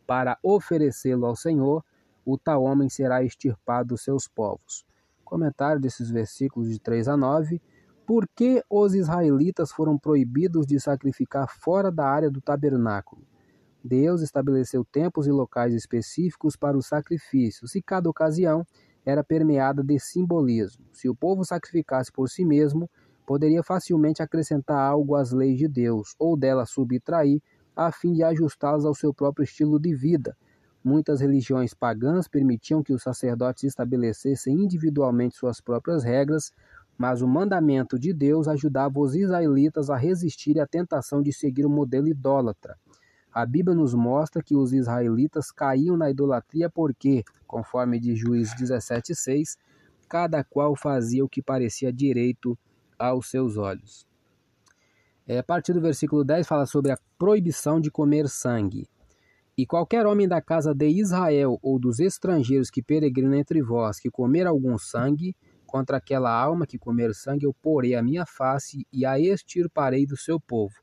para 0.05 0.37
oferecê-lo 0.43 1.25
ao 1.25 1.35
Senhor, 1.35 1.83
o 2.23 2.37
tal 2.37 2.61
homem 2.61 2.87
será 2.87 3.23
extirpado 3.23 3.89
dos 3.89 4.03
seus 4.03 4.27
povos. 4.27 4.85
Comentário 5.25 5.81
desses 5.81 6.11
versículos 6.11 6.69
de 6.69 6.79
3 6.79 7.07
a 7.07 7.17
9. 7.17 7.59
Por 8.05 8.27
que 8.27 8.63
os 8.69 8.93
israelitas 8.93 9.71
foram 9.71 9.97
proibidos 9.97 10.67
de 10.67 10.79
sacrificar 10.79 11.47
fora 11.49 11.91
da 11.91 12.05
área 12.05 12.29
do 12.29 12.39
tabernáculo? 12.39 13.30
Deus 13.83 14.21
estabeleceu 14.21 14.85
tempos 14.85 15.27
e 15.27 15.31
locais 15.31 15.73
específicos 15.73 16.55
para 16.55 16.77
os 16.77 16.85
sacrifícios, 16.85 17.75
e 17.75 17.81
cada 17.81 18.09
ocasião 18.09 18.65
era 19.05 19.23
permeada 19.23 19.83
de 19.83 19.97
simbolismo. 19.99 20.85
Se 20.91 21.09
o 21.09 21.15
povo 21.15 21.43
sacrificasse 21.43 22.11
por 22.11 22.29
si 22.29 22.45
mesmo, 22.45 22.89
poderia 23.25 23.63
facilmente 23.63 24.21
acrescentar 24.21 24.79
algo 24.79 25.15
às 25.15 25.31
leis 25.31 25.57
de 25.57 25.67
Deus, 25.67 26.15
ou 26.19 26.37
dela 26.37 26.65
subtrair, 26.65 27.41
a 27.75 27.91
fim 27.91 28.13
de 28.13 28.23
ajustá-las 28.23 28.85
ao 28.85 28.93
seu 28.93 29.13
próprio 29.13 29.43
estilo 29.43 29.79
de 29.79 29.95
vida. 29.95 30.37
Muitas 30.83 31.21
religiões 31.21 31.73
pagãs 31.73 32.27
permitiam 32.27 32.83
que 32.83 32.93
os 32.93 33.03
sacerdotes 33.03 33.63
estabelecessem 33.63 34.53
individualmente 34.53 35.37
suas 35.37 35.61
próprias 35.61 36.03
regras, 36.03 36.51
mas 36.97 37.21
o 37.21 37.27
mandamento 37.27 37.97
de 37.97 38.13
Deus 38.13 38.47
ajudava 38.47 38.99
os 38.99 39.15
israelitas 39.15 39.89
a 39.89 39.95
resistir 39.95 40.59
à 40.59 40.67
tentação 40.67 41.21
de 41.21 41.31
seguir 41.31 41.65
o 41.65 41.69
modelo 41.69 42.07
idólatra. 42.07 42.77
A 43.33 43.45
Bíblia 43.45 43.73
nos 43.73 43.93
mostra 43.93 44.43
que 44.43 44.57
os 44.57 44.73
israelitas 44.73 45.51
caíam 45.51 45.95
na 45.95 46.11
idolatria 46.11 46.69
porque, 46.69 47.23
conforme 47.47 47.97
diz 47.97 48.19
Juízes 48.19 48.53
17,6, 48.55 49.57
cada 50.09 50.43
qual 50.43 50.75
fazia 50.75 51.23
o 51.23 51.29
que 51.29 51.41
parecia 51.41 51.93
direito 51.93 52.59
aos 52.99 53.29
seus 53.29 53.55
olhos. 53.55 54.05
É, 55.25 55.37
a 55.37 55.43
partir 55.43 55.71
do 55.71 55.79
versículo 55.79 56.25
10 56.25 56.45
fala 56.45 56.65
sobre 56.65 56.91
a 56.91 56.97
proibição 57.17 57.79
de 57.79 57.89
comer 57.89 58.27
sangue. 58.27 58.85
E 59.57 59.65
qualquer 59.65 60.05
homem 60.05 60.27
da 60.27 60.41
casa 60.41 60.75
de 60.75 60.89
Israel 60.89 61.57
ou 61.61 61.79
dos 61.79 62.01
estrangeiros 62.01 62.69
que 62.69 62.83
peregrinam 62.83 63.35
entre 63.35 63.61
vós, 63.61 63.97
que 63.97 64.11
comer 64.11 64.45
algum 64.45 64.77
sangue, 64.77 65.33
contra 65.65 65.97
aquela 65.97 66.29
alma 66.29 66.67
que 66.67 66.77
comer 66.77 67.13
sangue, 67.15 67.45
eu 67.45 67.53
porei 67.61 67.95
a 67.95 68.03
minha 68.03 68.25
face 68.25 68.85
e 68.91 69.05
a 69.05 69.17
extirparei 69.17 70.05
do 70.05 70.17
seu 70.17 70.37
povo 70.37 70.73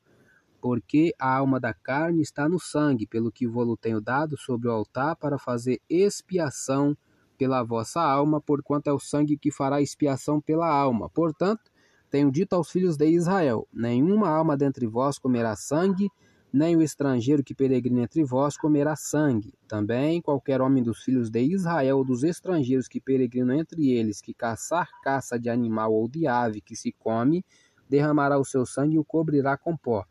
porque 0.60 1.14
a 1.18 1.36
alma 1.36 1.60
da 1.60 1.72
carne 1.72 2.22
está 2.22 2.48
no 2.48 2.58
sangue, 2.58 3.06
pelo 3.06 3.30
que 3.30 3.46
vou-lo 3.46 3.76
tenho 3.76 4.00
dado 4.00 4.36
sobre 4.36 4.68
o 4.68 4.72
altar 4.72 5.16
para 5.16 5.38
fazer 5.38 5.80
expiação 5.88 6.96
pela 7.36 7.62
vossa 7.62 8.00
alma, 8.00 8.40
porquanto 8.40 8.90
é 8.90 8.92
o 8.92 8.98
sangue 8.98 9.38
que 9.38 9.52
fará 9.52 9.80
expiação 9.80 10.40
pela 10.40 10.68
alma. 10.68 11.08
Portanto, 11.08 11.70
tenho 12.10 12.30
dito 12.32 12.54
aos 12.54 12.70
filhos 12.70 12.96
de 12.96 13.06
Israel: 13.06 13.68
nenhuma 13.72 14.28
alma 14.28 14.56
dentre 14.56 14.86
vós 14.86 15.18
comerá 15.18 15.54
sangue, 15.54 16.10
nem 16.52 16.74
o 16.74 16.82
estrangeiro 16.82 17.44
que 17.44 17.54
peregrina 17.54 18.02
entre 18.02 18.24
vós 18.24 18.56
comerá 18.56 18.96
sangue. 18.96 19.54
Também 19.68 20.20
qualquer 20.20 20.60
homem 20.60 20.82
dos 20.82 21.04
filhos 21.04 21.30
de 21.30 21.40
Israel 21.42 21.98
ou 21.98 22.04
dos 22.04 22.24
estrangeiros 22.24 22.88
que 22.88 23.00
peregrinam 23.00 23.54
entre 23.54 23.90
eles, 23.90 24.20
que 24.20 24.34
caçar 24.34 24.88
caça 25.04 25.38
de 25.38 25.48
animal 25.48 25.92
ou 25.92 26.08
de 26.08 26.26
ave 26.26 26.60
que 26.60 26.74
se 26.74 26.90
come, 26.90 27.44
derramará 27.88 28.38
o 28.38 28.44
seu 28.44 28.66
sangue 28.66 28.96
e 28.96 28.98
o 28.98 29.04
cobrirá 29.04 29.56
com 29.56 29.76
pó 29.76 30.04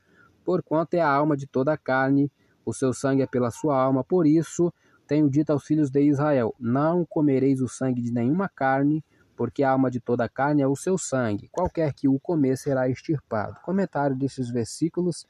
porquanto 0.48 0.94
é 0.94 1.02
a 1.02 1.10
alma 1.10 1.36
de 1.36 1.46
toda 1.46 1.74
a 1.74 1.78
carne, 1.78 2.32
o 2.66 2.74
seu 2.74 2.94
sangue 2.94 3.22
é 3.22 3.28
pela 3.28 3.52
sua 3.52 3.78
alma. 3.78 4.02
Por 4.02 4.26
isso 4.26 4.74
tenho 5.06 5.30
dito 5.30 5.50
aos 5.50 5.66
filhos 5.66 5.90
de 5.90 6.02
Israel: 6.02 6.56
Não 6.58 7.06
comereis 7.06 7.60
o 7.60 7.68
sangue 7.68 8.02
de 8.02 8.14
nenhuma 8.14 8.48
carne, 8.48 9.04
porque 9.36 9.62
a 9.62 9.72
alma 9.72 9.92
de 9.92 10.00
toda 10.00 10.24
a 10.24 10.30
carne 10.30 10.62
é 10.62 10.68
o 10.68 10.74
seu 10.74 10.98
sangue. 10.98 11.50
Qualquer 11.52 11.94
que 11.94 12.08
o 12.08 12.18
comer 12.18 12.58
será 12.58 12.88
extirpado. 12.88 13.60
Comentário 13.62 14.16
desses 14.16 14.50
versículos. 14.50 15.28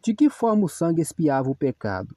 De 0.00 0.14
que 0.14 0.30
forma 0.30 0.66
o 0.66 0.68
sangue 0.68 1.02
espiava 1.02 1.50
o 1.50 1.56
pecado? 1.56 2.16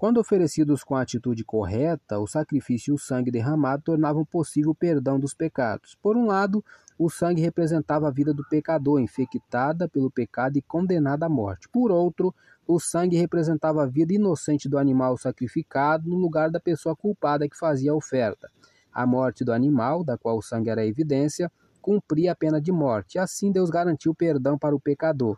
Quando 0.00 0.16
oferecidos 0.16 0.82
com 0.82 0.96
a 0.96 1.02
atitude 1.02 1.44
correta, 1.44 2.18
o 2.18 2.26
sacrifício 2.26 2.90
e 2.90 2.94
o 2.94 2.98
sangue 2.98 3.30
derramado 3.30 3.82
tornavam 3.82 4.24
possível 4.24 4.70
o 4.70 4.74
perdão 4.74 5.20
dos 5.20 5.34
pecados. 5.34 5.94
Por 6.00 6.16
um 6.16 6.24
lado, 6.24 6.64
o 6.98 7.10
sangue 7.10 7.42
representava 7.42 8.08
a 8.08 8.10
vida 8.10 8.32
do 8.32 8.42
pecador, 8.48 8.98
infectada 8.98 9.86
pelo 9.90 10.10
pecado 10.10 10.56
e 10.56 10.62
condenada 10.62 11.26
à 11.26 11.28
morte. 11.28 11.68
Por 11.68 11.90
outro, 11.90 12.34
o 12.66 12.80
sangue 12.80 13.18
representava 13.18 13.82
a 13.82 13.86
vida 13.86 14.14
inocente 14.14 14.70
do 14.70 14.78
animal 14.78 15.18
sacrificado 15.18 16.08
no 16.08 16.16
lugar 16.16 16.50
da 16.50 16.58
pessoa 16.58 16.96
culpada 16.96 17.46
que 17.46 17.58
fazia 17.58 17.92
a 17.92 17.94
oferta. 17.94 18.50
A 18.90 19.06
morte 19.06 19.44
do 19.44 19.52
animal, 19.52 20.02
da 20.02 20.16
qual 20.16 20.38
o 20.38 20.42
sangue 20.42 20.70
era 20.70 20.80
a 20.80 20.86
evidência, 20.86 21.52
cumpria 21.82 22.32
a 22.32 22.34
pena 22.34 22.58
de 22.58 22.72
morte. 22.72 23.18
Assim, 23.18 23.52
Deus 23.52 23.68
garantiu 23.68 24.14
perdão 24.14 24.56
para 24.56 24.74
o 24.74 24.80
pecador. 24.80 25.36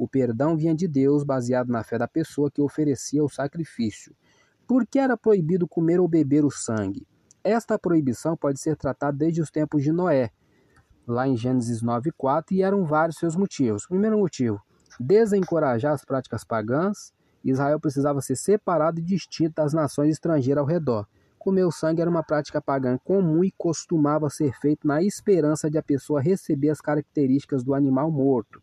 O 0.00 0.08
perdão 0.08 0.56
vinha 0.56 0.74
de 0.74 0.88
Deus, 0.88 1.22
baseado 1.22 1.68
na 1.68 1.84
fé 1.84 1.98
da 1.98 2.08
pessoa 2.08 2.50
que 2.50 2.62
oferecia 2.62 3.22
o 3.22 3.28
sacrifício. 3.28 4.16
Por 4.66 4.86
que 4.86 4.98
era 4.98 5.14
proibido 5.14 5.68
comer 5.68 6.00
ou 6.00 6.08
beber 6.08 6.42
o 6.42 6.50
sangue? 6.50 7.06
Esta 7.44 7.78
proibição 7.78 8.34
pode 8.34 8.58
ser 8.58 8.76
tratada 8.76 9.18
desde 9.18 9.42
os 9.42 9.50
tempos 9.50 9.82
de 9.82 9.92
Noé, 9.92 10.30
lá 11.06 11.28
em 11.28 11.36
Gênesis 11.36 11.82
9:4, 11.82 12.54
e 12.54 12.62
eram 12.62 12.86
vários 12.86 13.18
seus 13.18 13.36
motivos. 13.36 13.86
Primeiro 13.86 14.16
motivo, 14.16 14.58
desencorajar 14.98 15.92
as 15.92 16.02
práticas 16.02 16.44
pagãs. 16.44 17.12
Israel 17.44 17.78
precisava 17.78 18.22
ser 18.22 18.36
separado 18.36 19.00
e 19.00 19.02
distinto 19.02 19.56
das 19.56 19.74
nações 19.74 20.12
estrangeiras 20.12 20.62
ao 20.62 20.66
redor. 20.66 21.06
Comer 21.38 21.64
o 21.64 21.70
sangue 21.70 22.00
era 22.00 22.08
uma 22.08 22.22
prática 22.22 22.58
pagã 22.58 22.96
comum 23.04 23.44
e 23.44 23.50
costumava 23.50 24.30
ser 24.30 24.58
feito 24.62 24.88
na 24.88 25.02
esperança 25.02 25.70
de 25.70 25.76
a 25.76 25.82
pessoa 25.82 26.22
receber 26.22 26.70
as 26.70 26.80
características 26.80 27.62
do 27.62 27.74
animal 27.74 28.10
morto 28.10 28.62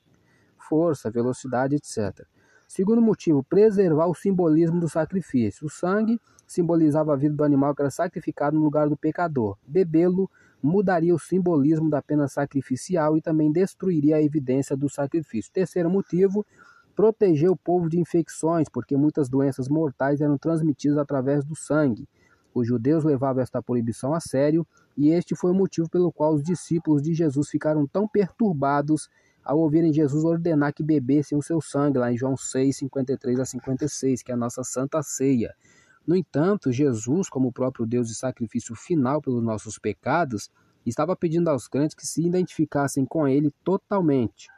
força, 0.68 1.12
velocidade, 1.12 1.76
etc. 1.76 2.26
Segundo 2.68 3.02
motivo, 3.02 3.44
preservar 3.44 4.08
o 4.08 4.14
simbolismo 4.14 4.80
do 4.80 4.90
sacrifício. 4.90 5.68
O 5.68 5.70
sangue 5.70 6.20
simbolizava 6.46 7.14
a 7.14 7.16
vida 7.16 7.34
do 7.34 7.44
animal 7.44 7.74
que 7.74 7.82
era 7.82 7.90
sacrificado 7.90 8.58
no 8.58 8.64
lugar 8.64 8.90
do 8.90 8.98
pecador. 8.98 9.58
Bebê-lo 9.66 10.30
mudaria 10.62 11.16
o 11.16 11.20
simbolismo 11.20 11.90
da 11.90 12.02
pena 12.02 12.28
sacrificial 12.28 13.18
e 13.18 13.22
também 13.22 13.52
destruiria 13.52 14.18
a 14.18 14.22
evidência 14.22 14.76
do 14.76 14.90
sacrifício. 14.90 15.52
Terceiro 15.54 15.90
motivo, 15.90 16.46
proteger 16.96 17.50
o 17.50 17.56
povo 17.56 17.88
de 17.88 18.00
infecções, 18.00 18.68
porque 18.68 18.98
muitas 18.98 19.30
doenças 19.30 19.70
mortais 19.70 20.20
eram 20.20 20.38
transmitidas 20.38 20.98
através 20.98 21.46
do 21.46 21.56
sangue. 21.56 22.08
Os 22.54 22.68
judeus 22.68 23.04
levavam 23.04 23.42
esta 23.42 23.62
proibição 23.62 24.14
a 24.14 24.20
sério, 24.20 24.66
e 24.98 25.10
este 25.10 25.36
foi 25.36 25.52
o 25.52 25.54
motivo 25.54 25.88
pelo 25.90 26.12
qual 26.12 26.34
os 26.34 26.44
discípulos 26.44 27.04
de 27.04 27.14
Jesus 27.14 27.50
ficaram 27.50 27.86
tão 27.86 28.08
perturbados 28.08 29.10
ao 29.48 29.60
ouvirem 29.60 29.94
Jesus 29.94 30.26
ordenar 30.26 30.74
que 30.74 30.84
bebessem 30.84 31.38
o 31.38 31.42
seu 31.42 31.62
sangue, 31.62 31.98
lá 31.98 32.12
em 32.12 32.18
João 32.18 32.36
6, 32.36 32.76
53 32.80 33.40
a 33.40 33.46
56, 33.46 34.22
que 34.22 34.30
é 34.30 34.34
a 34.34 34.38
nossa 34.38 34.62
santa 34.62 35.02
ceia. 35.02 35.56
No 36.06 36.18
entanto, 36.18 36.70
Jesus, 36.70 37.30
como 37.30 37.48
o 37.48 37.52
próprio 37.54 37.86
Deus 37.86 38.10
de 38.10 38.16
sacrifício 38.16 38.76
final 38.76 39.22
pelos 39.22 39.42
nossos 39.42 39.80
pecados, 39.80 40.52
estava 40.86 41.16
pedindo 41.16 41.50
aos 41.50 41.66
crentes 41.66 41.96
que 41.96 42.06
se 42.06 42.28
identificassem 42.28 43.06
com 43.06 43.26
Ele 43.26 43.50
totalmente. 43.64 44.50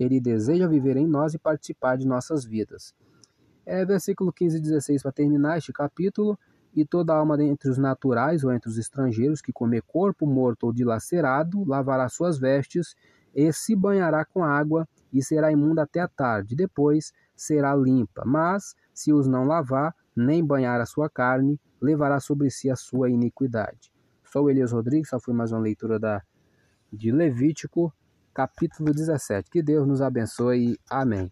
Ele 0.00 0.18
deseja 0.18 0.66
viver 0.66 0.96
em 0.96 1.06
nós 1.06 1.34
e 1.34 1.38
participar 1.38 1.98
de 1.98 2.06
nossas 2.06 2.42
vidas. 2.42 2.94
É 3.66 3.84
versículo 3.84 4.32
15 4.32 4.56
e 4.56 4.60
16 4.60 5.02
para 5.02 5.12
terminar 5.12 5.58
este 5.58 5.70
capítulo. 5.70 6.38
E 6.74 6.84
toda 6.84 7.12
alma 7.12 7.42
entre 7.42 7.68
os 7.68 7.76
naturais 7.76 8.42
ou 8.44 8.52
entre 8.52 8.70
os 8.70 8.78
estrangeiros 8.78 9.42
que 9.42 9.52
comer 9.52 9.82
corpo 9.82 10.24
morto 10.24 10.64
ou 10.64 10.72
dilacerado 10.72 11.62
lavará 11.64 12.08
suas 12.08 12.38
vestes 12.38 12.94
e 13.34 13.52
se 13.52 13.74
banhará 13.76 14.24
com 14.24 14.44
água 14.44 14.88
e 15.12 15.22
será 15.22 15.50
imunda 15.50 15.82
até 15.82 16.00
a 16.00 16.08
tarde. 16.08 16.56
Depois 16.56 17.12
será 17.36 17.74
limpa. 17.74 18.22
Mas, 18.24 18.74
se 18.92 19.12
os 19.12 19.26
não 19.26 19.44
lavar, 19.44 19.94
nem 20.14 20.44
banhar 20.44 20.80
a 20.80 20.86
sua 20.86 21.08
carne, 21.08 21.60
levará 21.80 22.20
sobre 22.20 22.50
si 22.50 22.70
a 22.70 22.76
sua 22.76 23.10
iniquidade. 23.10 23.92
Sou 24.24 24.50
Elias 24.50 24.72
Rodrigues, 24.72 25.08
só 25.08 25.18
foi 25.18 25.34
mais 25.34 25.50
uma 25.50 25.60
leitura 25.60 25.98
da, 25.98 26.22
de 26.92 27.10
Levítico, 27.10 27.92
capítulo 28.32 28.92
17. 28.92 29.50
Que 29.50 29.62
Deus 29.62 29.86
nos 29.86 30.00
abençoe. 30.00 30.78
Amém. 30.88 31.30